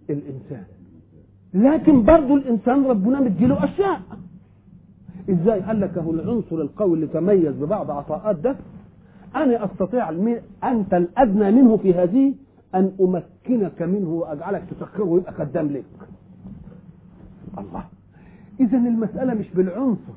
الإنسان. 0.10 0.66
لكن 1.56 2.04
برضه 2.04 2.36
الإنسان 2.36 2.86
ربنا 2.86 3.20
مديله 3.20 3.64
أشياء. 3.64 4.02
إزاي؟ 5.30 5.60
قال 5.62 5.82
لك 5.82 5.98
أهو 5.98 6.12
العنصر 6.12 6.56
القوي 6.56 6.94
اللي 6.94 7.08
تميز 7.08 7.56
ببعض 7.56 7.92
عطاءات 7.92 8.36
ده 8.36 8.56
أنا 9.36 9.66
أستطيع 9.66 10.10
أنت 10.64 10.94
الأدنى 10.94 11.52
منه 11.52 11.78
في 11.78 11.94
هذه 11.94 12.34
أن 12.76 12.92
أمكنك 13.02 13.82
منه 13.82 14.10
وأجعلك 14.10 14.64
تسخره 14.72 15.04
ويبقى 15.04 15.34
خدام 15.34 15.68
لك. 15.68 15.84
الله. 17.58 17.84
اذا 18.60 18.78
المسألة 18.78 19.34
مش 19.34 19.50
بالعنصر. 19.56 20.14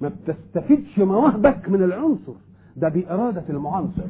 ما 0.00 0.08
بتستفيدش 0.08 0.98
مواهبك 0.98 1.68
من 1.68 1.82
العنصر. 1.82 2.32
ده 2.76 2.88
بإرادة 2.88 3.44
المعنصر 3.50 4.02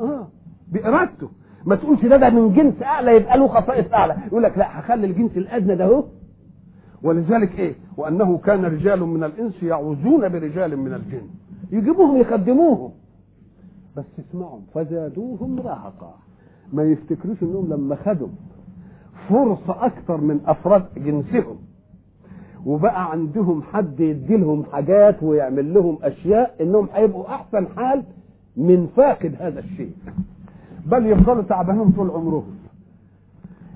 آه. 0.00 0.28
بإرادته. 0.72 1.28
ما 1.66 1.76
تقولش 1.76 2.06
ده 2.06 2.16
ده 2.16 2.30
من 2.30 2.52
جنس 2.52 2.82
أعلى 2.82 3.16
يبقى 3.16 3.38
له 3.38 3.48
خصائص 3.48 3.92
أعلى. 3.92 4.16
يقول 4.26 4.42
لك 4.42 4.58
لا 4.58 4.80
هخلي 4.80 5.06
الجنس 5.06 5.36
الأدنى 5.36 5.76
ده 5.76 5.86
هو 5.86 6.04
ولذلك 7.02 7.58
إيه؟ 7.58 7.74
وأنه 7.96 8.38
كان 8.38 8.64
رجال 8.64 9.00
من 9.00 9.24
الإنس 9.24 9.62
يعوزون 9.62 10.28
برجال 10.28 10.76
من 10.76 10.94
الجن. 10.94 11.26
يجيبوهم 11.70 12.16
يخدموهم. 12.20 12.90
بس 13.96 14.04
اسمعوا 14.18 14.60
فزادوهم 14.74 15.58
رهقا 15.60 16.14
ما 16.72 16.82
يفتكروش 16.82 17.42
إنهم 17.42 17.68
لما 17.72 17.96
خدوا 17.96 18.28
فرصة 19.28 19.86
أكثر 19.86 20.20
من 20.20 20.40
أفراد 20.46 20.84
جنسهم. 20.96 21.56
وبقى 22.66 23.10
عندهم 23.10 23.62
حد 23.62 24.00
يدي 24.00 24.36
لهم 24.36 24.64
حاجات 24.72 25.22
ويعمل 25.22 25.74
لهم 25.74 25.98
أشياء 26.02 26.54
إنهم 26.60 26.88
هيبقوا 26.92 27.28
أحسن 27.34 27.66
حال 27.76 28.02
من 28.56 28.86
فاقد 28.96 29.34
هذا 29.40 29.58
الشيء. 29.60 29.92
بل 30.86 31.06
يفضلوا 31.06 31.42
تعبانين 31.42 31.90
طول 31.92 32.10
عمرهم. 32.10 32.58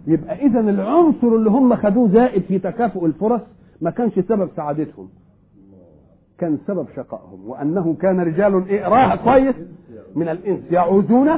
يبقى 0.07 0.47
إذا 0.47 0.61
العنصر 0.61 1.27
اللي 1.27 1.51
هم 1.51 1.77
خدوه 1.77 2.09
زائد 2.09 2.43
في 2.43 2.59
تكافؤ 2.59 3.07
الفرص 3.07 3.41
ما 3.81 3.91
كانش 3.91 4.15
سبب 4.15 4.49
سعادتهم. 4.57 5.09
كان 6.38 6.59
سبب 6.67 6.87
شقائهم. 6.97 7.49
وأنه 7.49 7.97
كان 8.01 8.21
رجال 8.21 8.69
إيه 8.69 8.88
راها 8.88 9.17
كويس 9.17 9.55
من 10.15 10.29
الإنس. 10.29 10.61
يعوزون 10.71 11.31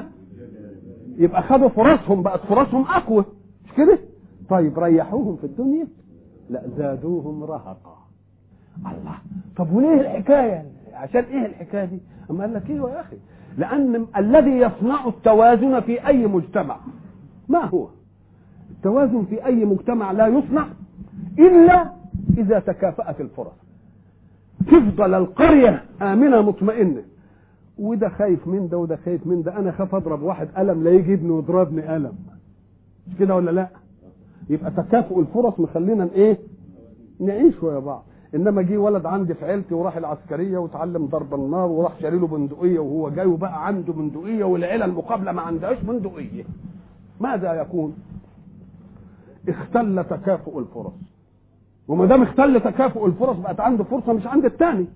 يبقى 1.19 1.43
خدوا 1.43 1.69
فرصهم 1.69 2.23
بقت 2.23 2.41
فرصهم 2.41 2.83
أقوى. 2.85 3.25
مش 3.65 3.73
كده؟ 3.77 3.99
طيب 4.51 4.79
ريحوهم 4.79 5.37
في 5.37 5.45
الدنيا؟ 5.45 5.87
لا 6.51 6.63
زادوهم 6.77 7.45
رهقا. 7.45 7.97
الله. 8.79 9.15
طب 9.57 9.73
وليه 9.73 10.01
الحكاية؟ 10.01 10.65
عشان 10.93 11.25
إيه 11.25 11.47
الحكاية 11.47 11.85
دي؟ 11.85 11.99
أما 12.31 12.41
قال 12.41 12.55
لك 12.55 12.71
أيوه 12.71 12.91
يا 12.91 13.01
أخي؟ 13.01 13.17
لأن 13.59 14.07
الذي 14.17 14.51
يصنع 14.51 15.07
التوازن 15.09 15.81
في 15.81 16.07
أي 16.07 16.27
مجتمع. 16.27 16.77
ما 17.49 17.65
هو؟ 17.65 17.89
التوازن 18.71 19.25
في 19.25 19.45
أي 19.47 19.65
مجتمع 19.65 20.13
لا 20.13 20.27
يصنع 20.27 20.67
إلا 21.39 21.93
إذا 22.39 22.59
تكافأت 22.59 23.21
الفرص. 23.21 23.53
تفضل 24.67 25.15
القرية 25.15 25.85
آمنة 26.03 26.43
مطمئنة. 26.43 27.03
وده 27.79 28.09
خايف 28.09 28.47
من 28.47 28.69
ده 28.69 28.79
وده 28.79 28.97
خايف 28.97 29.27
من 29.27 29.43
ده. 29.43 29.59
أنا 29.59 29.73
خاف 29.73 29.95
أضرب 29.95 30.23
واحد 30.23 30.49
قلم 30.57 30.85
لا 30.85 30.91
يجي 30.91 31.15
ابني 31.15 31.31
ويضربني 31.31 31.83
قلم 31.83 32.13
مش 33.09 33.17
كده 33.19 33.35
ولا 33.37 33.51
لا؟ 33.51 33.69
يبقى 34.51 34.71
تكافؤ 34.71 35.21
الفرص 35.21 35.61
مخلينا 35.61 36.09
إيه؟ 36.15 36.39
نعيش 37.21 37.63
ويا 37.63 37.79
بعض. 37.79 38.05
إنما 38.35 38.63
جه 38.63 38.77
ولد 38.79 39.07
عندي 39.07 39.35
في 39.35 39.45
عيلتي 39.45 39.75
وراح 39.75 39.97
العسكرية 39.97 40.59
وتعلم 40.59 41.07
ضرب 41.07 41.35
النار 41.35 41.67
وراح 41.69 41.93
شاري 42.01 42.19
له 42.19 42.27
بندقية 42.27 42.79
وهو 42.79 43.11
جاي 43.11 43.27
وبقى 43.27 43.67
عنده 43.67 43.93
بندقية 43.93 44.45
والعيلة 44.45 44.85
المقابلة 44.85 45.33
ما 45.33 45.43
عندهاش 45.43 45.79
بندقية. 45.83 46.45
ماذا 47.21 47.53
يكون؟ 47.53 47.97
اختل 49.49 50.05
تكافؤ 50.11 50.59
الفرص. 50.59 50.93
وما 51.89 52.07
دام 52.07 52.23
اختل 52.23 52.61
تكافؤ 52.61 53.07
الفرص 53.07 53.37
بقت 53.37 53.61
عنده 53.61 53.85
فرصة 53.85 54.13
مش 54.13 54.27
عند 54.27 54.45
الثاني 54.45 54.87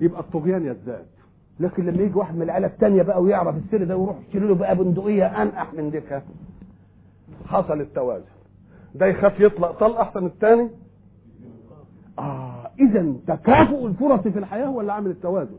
يبقى 0.00 0.20
الطغيان 0.20 0.66
يزداد. 0.66 1.06
لكن 1.60 1.86
لما 1.86 2.02
يجي 2.02 2.14
واحد 2.18 2.36
من 2.36 2.42
العيلة 2.42 2.66
الثانية 2.66 3.02
بقى 3.02 3.22
ويعرف 3.22 3.56
السر 3.56 3.84
ده 3.84 3.96
ويروح 3.96 4.16
يشتري 4.20 4.46
له 4.48 4.54
بقى 4.54 4.76
بندقية 4.76 5.42
أنقح 5.42 5.74
من 5.74 5.90
ديكها 5.90 6.22
حصل 7.46 7.80
التوازن. 7.80 8.24
ده 8.94 9.06
يخاف 9.06 9.40
يطلق 9.40 9.70
طلق 9.70 10.00
أحسن 10.00 10.26
الثاني 10.26 10.68
اذا 12.80 13.14
تكافؤ 13.26 13.86
الفرص 13.86 14.20
في 14.20 14.38
الحياة 14.38 14.66
هو 14.66 14.80
اللي 14.80 14.92
عامل 14.92 15.10
التوازن؟ 15.10 15.58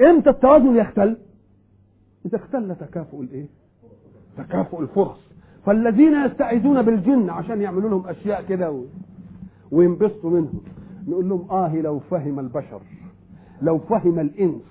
إمتى 0.00 0.30
التوازن 0.30 0.76
يختل؟ 0.76 1.16
إذا 2.26 2.36
اختل 2.36 2.76
تكافؤ 2.76 3.20
الإيه؟ 3.22 3.46
تكافؤ 4.36 4.80
الفرص. 4.80 5.18
فالذين 5.66 6.24
يستعيذون 6.26 6.82
بالجن 6.82 7.30
عشان 7.30 7.60
يعملوا 7.60 7.90
لهم 7.90 8.06
أشياء 8.06 8.44
كده 8.48 8.70
و... 8.70 8.84
وينبسطوا 9.70 10.30
منهم 10.30 10.60
نقول 11.08 11.28
لهم 11.28 11.50
آه 11.50 11.76
لو 11.76 11.98
فهم 11.98 12.40
البشر 12.40 12.80
لو 13.62 13.78
فهم 13.78 14.18
الإنس 14.18 14.62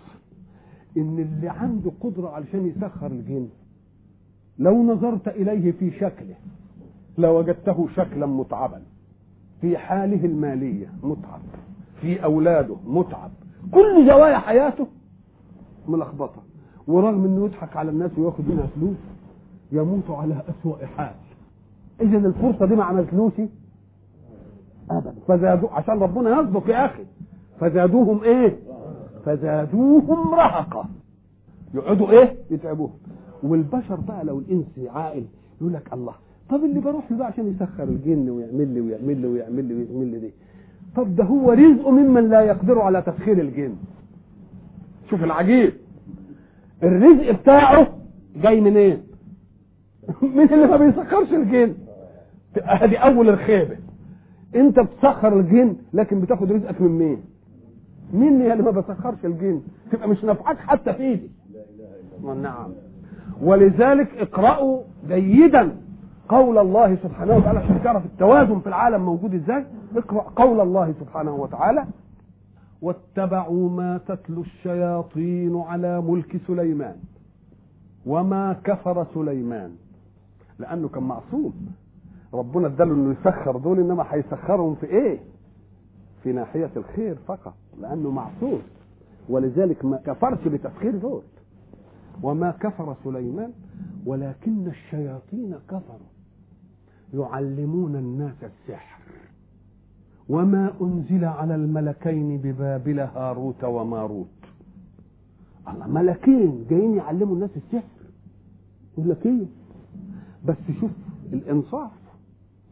إن 0.97 1.19
اللي 1.19 1.49
عنده 1.49 1.91
قدرة 2.01 2.29
علشان 2.29 2.67
يسخر 2.67 3.07
الجن 3.07 3.49
لو 4.59 4.83
نظرت 4.83 5.27
إليه 5.27 5.71
في 5.71 5.91
شكله 5.91 6.35
لوجدته 7.17 7.87
شكلا 7.95 8.25
متعبا 8.25 8.81
في 9.61 9.77
حاله 9.77 10.25
المالية 10.25 10.93
متعب. 11.03 11.41
في 12.01 12.23
أولاده 12.23 12.75
متعب. 12.85 13.31
كل 13.71 14.07
زوايا 14.07 14.37
حياته 14.37 14.87
ملخبطة. 15.87 16.41
ورغم 16.87 17.25
إنه 17.25 17.45
يضحك 17.45 17.77
على 17.77 17.91
الناس 17.91 18.11
وياخد 18.17 18.47
منها 18.49 18.67
فلوس 18.75 18.97
يموت 19.71 20.09
على 20.09 20.41
أسوأ 20.49 20.85
حال. 20.85 21.13
إذا 22.01 22.17
الفرصة 22.17 22.65
دي 22.65 22.75
ما 22.75 22.83
عملتلوش 22.83 23.33
ابدا. 24.91 25.15
فزادوا 25.27 25.69
عشان 25.69 25.99
ربنا 25.99 26.39
يصدق 26.39 26.69
يا 26.69 26.85
أخي. 26.85 27.03
فزادوهم 27.59 28.23
إيه؟ 28.23 28.59
فزادوهم 29.25 30.33
رهقا 30.35 30.85
يقعدوا 31.73 32.09
إيه؟ 32.11 32.35
يتعبوهم. 32.51 32.93
والبشر 33.43 33.95
بقى 33.95 34.23
لو 34.25 34.39
الإنس 34.39 34.65
عاقل 34.95 35.25
يقول 35.61 35.73
لك 35.73 35.93
الله 35.93 36.13
طب 36.49 36.55
اللي 36.63 36.79
بروح 36.79 37.11
له 37.11 37.17
بقى 37.17 37.27
عشان 37.27 37.47
يسخر 37.47 37.83
الجن 37.83 38.29
ويعمل 38.29 38.67
لي 38.67 38.81
ويعمل 38.81 39.17
لي 39.17 39.27
ويعمل 39.27 39.65
لي 39.65 39.73
ويعمل 39.73 40.07
لي 40.07 40.19
دي. 40.19 40.33
طب 40.95 41.15
ده 41.15 41.23
هو 41.23 41.51
رزق 41.51 41.89
ممن 41.89 42.29
لا 42.29 42.41
يقدر 42.41 42.79
على 42.81 43.01
تسخير 43.01 43.41
الجن. 43.41 43.75
شوف 45.09 45.23
العجيب. 45.23 45.73
الرزق 46.83 47.31
بتاعه 47.31 47.87
جاي 48.35 48.61
منين؟ 48.61 48.75
إيه؟ 48.75 49.01
من 50.35 50.53
اللي 50.53 50.67
ما 50.67 50.77
بيسخرش 50.77 51.33
الجن. 51.33 51.73
ادي 52.57 52.97
أول 52.97 53.29
الخيبة. 53.29 53.77
أنت 54.55 54.79
بتسخر 54.79 55.39
الجن 55.39 55.75
لكن 55.93 56.21
بتاخد 56.21 56.51
رزقك 56.51 56.81
من 56.81 56.89
مين؟ 56.89 57.21
مني 58.13 58.53
اللي 58.53 58.63
ما 58.63 58.71
بسخرش 58.71 59.25
الجن. 59.25 59.61
تبقى 59.91 60.09
مش 60.09 60.23
نافعك 60.23 60.57
حتى 60.57 60.93
في 60.93 61.03
إيدي. 61.03 61.29
نعم. 62.23 62.71
ولذلك 63.41 64.07
اقرأوا 64.17 64.81
جيدا 65.07 65.75
قول 66.29 66.57
الله 66.57 66.95
سبحانه 66.95 67.35
وتعالى 67.37 67.59
عشان 67.59 67.83
تعرف 67.83 68.05
التوازن 68.05 68.59
في 68.59 68.67
العالم 68.67 69.05
موجود 69.05 69.33
إزاي؟ 69.33 69.65
اقرأ 69.95 70.21
قول 70.35 70.59
الله 70.59 70.93
سبحانه 70.99 71.35
وتعالى 71.35 71.85
واتبعوا 72.81 73.69
ما 73.69 73.97
تتلو 74.07 74.41
الشياطين 74.41 75.61
على 75.61 76.01
ملك 76.01 76.41
سليمان 76.47 76.95
وما 78.05 78.53
كفر 78.63 79.05
سليمان. 79.13 79.71
لأنه 80.59 80.87
كان 80.87 81.03
معصوم. 81.03 81.53
ربنا 82.33 82.67
اداله 82.67 82.93
إنه 82.93 83.15
يسخر 83.21 83.57
دول 83.57 83.79
إنما 83.79 84.05
هيسخرهم 84.09 84.75
في 84.75 84.85
إيه؟ 84.85 85.19
في 86.23 86.31
ناحية 86.31 86.69
الخير 86.77 87.15
فقط 87.27 87.53
لأنه 87.81 88.11
معصوم. 88.11 88.61
ولذلك 89.29 89.85
ما 89.85 89.97
كفرش 89.97 90.47
بتسخير 90.47 90.95
دول. 90.97 91.21
وما 92.23 92.51
كفر 92.51 92.95
سليمان 93.03 93.51
ولكن 94.05 94.67
الشياطين 94.67 95.55
كفروا. 95.67 96.09
يعلمون 97.13 97.95
الناس 97.95 98.35
السحر. 98.43 98.99
وما 100.29 100.73
أنزل 100.81 101.25
على 101.25 101.55
الملكين 101.55 102.37
ببابل 102.37 102.99
هاروت 102.99 103.63
وماروت. 103.63 104.27
الله 105.67 105.87
ملكين 105.87 106.65
جايين 106.69 106.95
يعلموا 106.95 107.35
الناس 107.35 107.49
السحر. 107.57 107.99
يقول 108.97 109.09
لك 109.09 109.25
إيه؟ 109.25 109.45
بس 110.45 110.57
شوف 110.79 110.91
الإنصاف. 111.33 111.91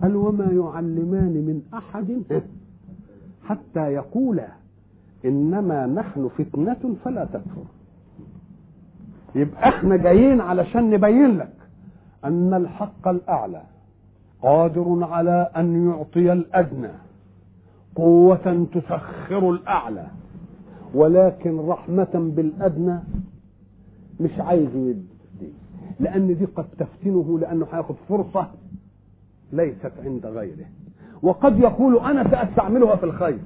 قال 0.02 0.16
وما 0.16 0.46
يعلمان 0.46 1.34
من 1.34 1.62
أحد. 1.74 2.22
حتى 3.44 3.80
يقولا 3.80 4.48
إنما 5.26 5.86
نحن 5.86 6.30
فتنة 6.38 6.96
فلا 7.06 7.26
تكفر. 7.26 7.64
يبقى 9.36 9.70
إحنا 9.70 9.96
جايين 9.98 10.42
علشان 10.42 10.90
نبين 10.90 11.38
لك 11.38 11.54
أن 12.26 12.54
الحق 12.54 13.08
الأعلى. 13.08 13.64
قادر 14.42 14.98
على 15.02 15.50
أن 15.58 15.90
يعطي 15.90 16.34
الأدنى 16.34 16.90
قوة 17.96 18.68
تسخر 18.74 19.50
الأعلى 19.52 20.08
ولكن 20.94 21.58
رحمة 21.60 22.32
بالأدنى 22.36 23.00
مش 24.20 24.32
عايز 24.40 24.76
يدي 24.76 25.06
لأن 26.00 26.28
دي 26.38 26.46
قد 26.46 26.66
تفتنه 26.78 27.40
لأنه 27.40 27.68
هياخد 27.72 27.96
فرصة 28.10 28.48
ليست 29.54 29.92
عند 30.06 30.26
غيره. 30.26 30.66
وقد 31.22 31.60
يقول 31.60 32.00
أنا 32.00 32.24
سأستعملها 32.32 32.96
في 32.96 33.04
الخير. 33.04 33.40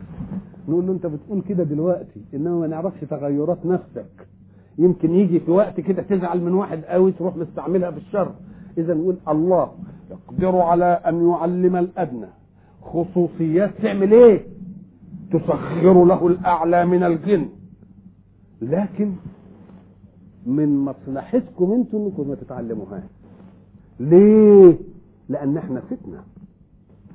نقول 0.70 0.88
له 0.88 0.94
أنت 0.94 1.06
بتقول 1.06 1.42
كده 1.42 1.64
دلوقتي 1.64 2.22
إنما 2.34 2.60
ما 2.60 2.68
نعرفش 2.68 3.00
تغيرات 3.10 3.66
نفسك. 3.66 4.28
يمكن 4.78 5.12
يجي 5.16 5.40
في 5.40 5.52
وقت 5.52 5.80
كده 5.80 6.02
تزعل 6.02 6.42
من 6.42 6.54
واحد 6.54 6.84
قوي 6.84 7.12
تروح 7.12 7.36
مستعملها 7.36 7.92
في 7.92 7.98
الشر 7.98 8.32
اذا 8.78 8.94
نقول 8.94 9.18
الله 9.28 9.72
يقدر 10.12 10.56
على 10.58 10.86
أن 10.86 11.30
يعلم 11.30 11.76
الأدنى. 11.76 12.28
خصوصيات 12.82 13.72
تعمل 13.82 14.14
إيه؟ 14.14 14.46
تسخر 15.32 16.06
له 16.06 16.28
الأعلى 16.28 16.86
من 16.86 17.04
الجن. 17.04 17.50
لكن 18.62 19.12
من 20.46 20.86
مصلحتكم 20.86 21.72
أنتم 21.72 21.98
أنكم 21.98 22.28
ما 22.30 22.36
تتعلموهاش 22.36 23.04
ليه؟ 24.00 24.78
لأن 25.30 25.58
إحنا 25.58 25.80
فتنة. 25.82 26.24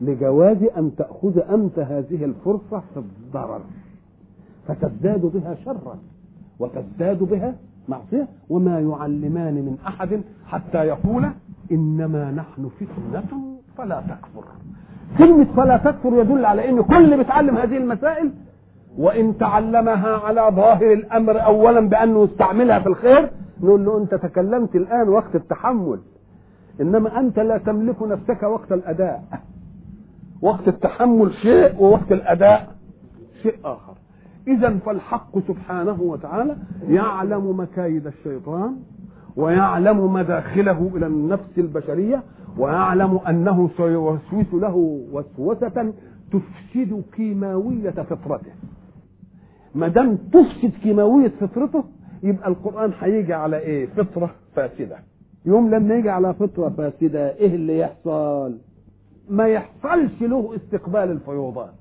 لجواز 0.01 0.63
أن 0.77 0.95
تأخذ 0.97 1.39
انت 1.39 1.79
هذه 1.79 2.25
الفرصة 2.25 2.83
في 2.95 2.97
الضرر. 2.97 3.61
فتزداد 4.69 5.21
بها 5.21 5.55
شرا 5.65 5.99
وتزداد 6.59 7.19
بها 7.23 7.55
معصية 7.89 8.29
وما 8.49 8.81
يعلمان 8.81 9.55
من 9.55 9.77
أحد 9.87 10.21
حتى 10.47 10.79
يقول 10.79 11.31
إنما 11.73 12.31
نحن 12.31 12.69
فتنة 12.81 13.41
فلا 13.79 14.01
تكفر. 14.01 14.45
كلمة 15.19 15.45
فلا 15.57 15.77
تكفر 15.77 16.21
يدل 16.21 16.45
على 16.45 16.69
إن 16.69 16.83
كل 16.83 17.05
اللي 17.05 17.17
بيتعلم 17.17 17.57
هذه 17.57 17.77
المسائل 17.77 18.33
وإن 18.99 19.39
تعلمها 19.39 20.17
على 20.17 20.51
ظاهر 20.57 20.93
الأمر 20.93 21.45
اولا 21.45 21.89
بأنه 21.89 22.25
يستعملها 22.25 22.79
في 22.79 22.87
الخير 22.87 23.31
نقول 23.63 23.85
له 23.85 23.99
أنت 23.99 24.15
تكلمت 24.15 24.77
الآن 24.77 25.09
وقت 25.09 25.35
التحمل. 25.35 25.99
إنما 26.81 27.19
أنت 27.21 27.39
لا 27.39 27.59
تملك 27.59 28.03
نفسك 28.03 28.43
وقت 28.43 28.73
الأداء. 28.73 29.23
وقت 30.43 30.69
التحمل 30.69 31.35
شيء 31.35 31.75
ووقت 31.79 32.13
الأداء 32.13 32.75
شيء 33.43 33.55
آخر. 33.65 33.95
اذا 34.49 34.79
فالحق 34.87 35.39
سبحانه 35.39 36.03
وتعالى 36.03 36.57
يعلم 36.89 37.61
مكايد 37.61 38.07
الشيطان 38.07 38.77
ويعلم 39.37 40.13
مداخله 40.13 40.91
إلى 40.97 41.07
النفس 41.07 41.59
البشرية 41.59 42.23
ويعلم 42.59 43.19
أنه 43.29 43.71
سيوسوس 43.77 44.55
له 44.55 44.77
وسوسة 45.13 45.93
تفسد 46.33 47.03
كيماوية 47.13 47.91
فطرته. 47.91 48.51
ما 49.75 49.89
دام 49.89 50.17
تفسد 50.17 50.73
كيماوية 50.83 51.29
فطرته 51.41 51.85
يبقى 52.23 52.49
القرآن 52.49 52.93
هيجي 53.01 53.35
على 53.35 53.59
إيه؟ 53.59 53.87
فطرة 53.87 54.31
فاسدة. 54.55 54.97
يوم 55.47 55.71
لما 55.75 55.95
يجي 55.95 56.11
على 56.11 56.35
فطرة 56.35 56.69
فاسدة 56.69 57.35
إيه 57.37 57.55
اللي 57.55 57.79
يحصل؟ 57.79 58.59
ما 59.31 59.47
يحصلش 59.49 60.23
له 60.23 60.57
استقبال 60.57 61.11
الفيوضات. 61.11 61.75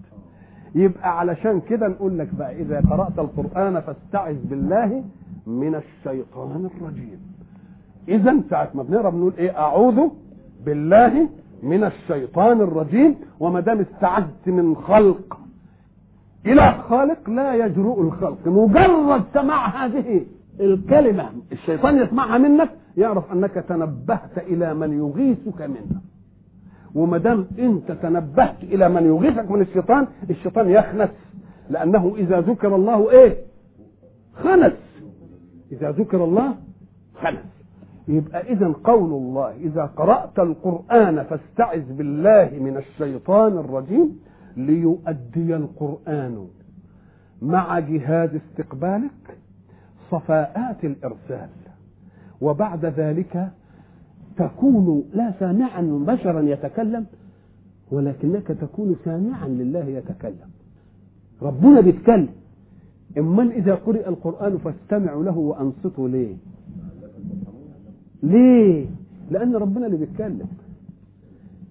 يبقى 0.76 1.20
علشان 1.20 1.62
كده 1.62 1.88
نقول 1.88 2.20
لك 2.20 2.30
بقى 2.36 2.56
إذا 2.62 2.82
قرأت 2.90 3.20
القرآن 3.20 3.80
فاستعذ 3.82 4.36
بالله 4.46 5.04
من 5.48 5.76
الشيطان 5.76 6.66
الرجيم. 6.76 7.35
اذا 8.08 8.36
ساعة 8.50 8.70
ما 8.74 8.84
بنقرأ 8.84 9.10
بنقول 9.10 9.34
إيه؟ 9.38 9.60
أعوذ 9.60 10.10
بالله 10.66 11.30
من 11.64 11.84
الشيطان 11.84 12.62
الرجيم 12.62 13.16
وما 13.40 13.60
دام 13.60 13.80
استعذت 13.80 14.48
من 14.48 14.76
خلق. 14.76 15.40
إلى 16.46 16.72
خالق 16.90 17.30
لا 17.30 17.56
يجرؤ 17.56 18.02
الخلق. 18.02 18.48
مجرد 18.48 19.24
سماع 19.34 19.86
هذه 19.86 20.26
الكلمة 20.60 21.30
الشيطان 21.52 21.98
يسمعها 21.98 22.38
منك 22.38 22.70
يعرف 22.98 23.32
أنك 23.32 23.54
تنبهت 23.54 24.38
إلى 24.38 24.74
من 24.74 24.98
يغيثك 24.98 25.62
منه 25.62 26.02
وما 26.96 27.18
دام 27.18 27.48
أنت 27.60 27.92
تنبهت 27.92 28.64
إلى 28.64 28.90
من 28.90 29.06
يغيثك 29.06 29.52
من 29.52 29.62
الشيطان 29.62 30.08
الشيطان 30.30 30.70
يخنس. 30.70 31.10
لأنه 31.70 32.14
إذا 32.18 32.42
ذكر 32.42 32.76
الله 32.76 33.12
إيه؟ 33.12 33.38
خنس. 34.34 34.74
إذا 35.72 35.92
ذكر 35.92 36.24
الله 36.24 36.56
خنس. 37.22 37.55
يبقى 38.08 38.42
اذا 38.42 38.74
قول 38.84 39.12
الله 39.12 39.52
إذا 39.52 39.86
قرأت 39.86 40.40
القرآن 40.40 41.24
فاستعذ 41.24 41.94
بالله 41.94 42.50
من 42.60 42.78
الشيطان 42.78 43.58
الرجيم 43.58 44.20
ليؤدي 44.58 45.56
القرآن 45.56 46.48
مع 47.42 47.80
جهاز 47.80 48.30
استقبالك 48.36 49.38
صفاءات 50.12 50.84
الإرسال. 50.84 51.50
وبعد 52.42 52.86
ذلك 52.86 53.50
تكون 54.38 55.04
لا 55.14 55.34
سامعا 55.40 55.82
بشرا 56.08 56.42
يتكلم 56.42 57.06
ولكنك 57.92 58.48
تكون 58.48 58.96
سامعا 59.06 59.48
لله 59.48 59.86
يتكلم. 59.86 60.50
ربنا 61.42 61.82
بيتكلم. 61.82 62.30
إما 63.18 63.44
إذا 63.44 63.76
قرئ 63.76 64.10
القرآن 64.10 64.58
فاستمعوا 64.58 65.24
له 65.24 65.38
وأنصتوا 65.38 66.08
ليه. 66.08 66.36
ليه؟ 68.26 68.86
لأن 69.32 69.56
ربنا 69.56 69.86
اللي 69.86 69.98
بيتكلم. 69.98 70.48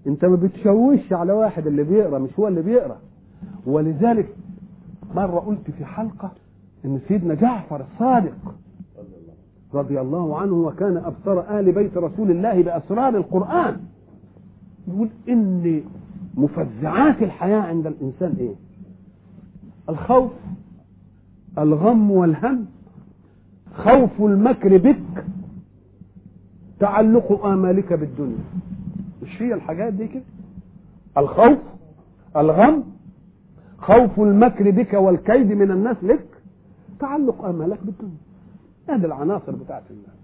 انت 0.07 0.25
ما 0.25 0.35
بتشوش 0.35 1.13
على 1.13 1.33
واحد 1.33 1.67
اللي 1.67 1.83
بيقرأ 1.83 2.19
مش 2.19 2.29
هو 2.39 2.47
اللي 2.47 2.61
بيقرأ. 2.61 2.97
ولذلك 3.65 4.35
مرة 5.15 5.39
قلت 5.39 5.71
في 5.71 5.85
حلقة 5.85 6.31
إن 6.85 6.99
سيدنا 7.07 7.33
جعفر 7.33 7.81
الصادق 7.93 8.55
رضي 9.73 10.01
الله 10.01 10.37
عنه 10.37 10.53
وكان 10.53 10.97
أبصر 10.97 11.59
آل 11.59 11.71
بيت 11.71 11.97
رسول 11.97 12.31
الله 12.31 12.63
بأسرار 12.63 13.17
القرآن. 13.17 13.77
يقول 14.87 15.09
ان 15.29 15.81
مفزعات 16.37 17.21
الحياة 17.21 17.59
عند 17.61 17.87
الإنسان 17.87 18.35
إيه؟ 18.39 18.55
الخوف 19.89 20.31
الغم 21.57 22.11
والهم 22.11 22.65
خوف 23.75 24.21
المكر 24.21 24.77
بك 24.77 25.25
تعلق 26.79 27.45
آمالك 27.45 27.93
بالدنيا. 27.93 28.43
مش 29.23 29.41
هي 29.41 29.53
الحاجات 29.53 29.93
دي 29.93 30.07
كده؟ 30.07 30.23
الخوف 31.17 31.57
الغم 32.37 32.83
خوف 33.77 34.19
المكر 34.19 34.71
بك 34.71 34.93
والكيد 34.93 35.51
من 35.51 35.71
الناس 35.71 35.97
لك. 36.03 36.25
تعلق 36.99 37.45
آمالك 37.45 37.79
بالدنيا. 37.83 38.17
هذه 38.89 39.05
العناصر 39.05 39.51
بتاعت 39.51 39.83
الله. 39.91 40.15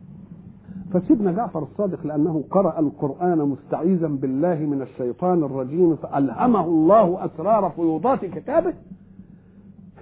فسيدنا 0.94 1.32
جعفر 1.32 1.64
الصادق 1.64 2.08
لأنه 2.08 2.44
قرأ 2.52 2.80
القرآن 2.80 3.38
مستعيذا 3.38 4.08
بالله 4.08 4.56
من 4.56 4.82
الشيطان 4.82 5.44
الرجيم 5.44 5.96
فألهمه 5.96 6.66
الله 6.66 7.26
أسرار 7.26 7.70
فيوضات 7.70 8.26
كتابه. 8.26 8.74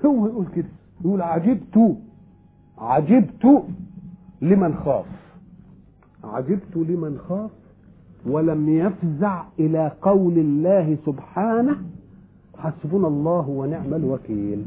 هو 0.06 0.28
يقول 0.28 0.46
كده 0.56 0.68
يقول 1.06 1.22
عجبت 1.22 1.96
عجبت 2.78 3.64
لمن 4.42 4.76
خاف. 4.76 5.06
عجبت 6.24 6.76
لمن 6.76 7.18
خاف 7.18 7.52
ولم 8.28 8.70
يفزع 8.70 9.44
إلى 9.60 9.92
قول 10.02 10.34
الله 10.38 10.98
سبحانه 11.06 11.78
حسبنا 12.58 13.08
الله 13.08 13.50
ونعم 13.50 13.94
الوكيل. 13.94 14.66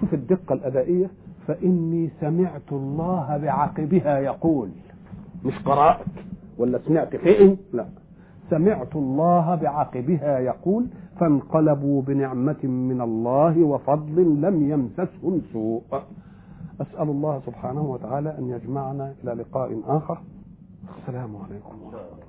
شوف 0.00 0.14
الدقة 0.14 0.52
الأدائية. 0.52 1.10
فإني 1.46 2.10
سمعت 2.20 2.72
الله 2.72 3.36
بعقبها 3.36 4.18
يقول. 4.18 4.68
مش 5.44 5.58
قرأت 5.64 6.06
ولا 6.58 6.78
سمعت 6.78 7.16
فئن 7.16 7.56
لا. 7.72 7.86
سمعت 8.50 8.96
الله 8.96 9.54
بعقبها 9.54 10.38
يقول 10.38 10.86
فانقلبوا 11.20 12.02
بنعمة 12.02 12.64
من 12.64 13.00
الله 13.00 13.58
وفضل 13.62 14.40
لم 14.40 14.70
يمسسهم 14.70 15.40
سوء. 15.52 15.82
أسأل 16.80 17.08
الله 17.08 17.40
سبحانه 17.46 17.82
وتعالى 17.82 18.38
أن 18.38 18.48
يجمعنا 18.50 19.14
إلى 19.24 19.32
لقاء 19.32 19.82
آخر. 19.86 20.22
السلام 20.98 21.36
عليكم 21.36 21.82
ورحمة 21.82 22.00
الله. 22.00 22.27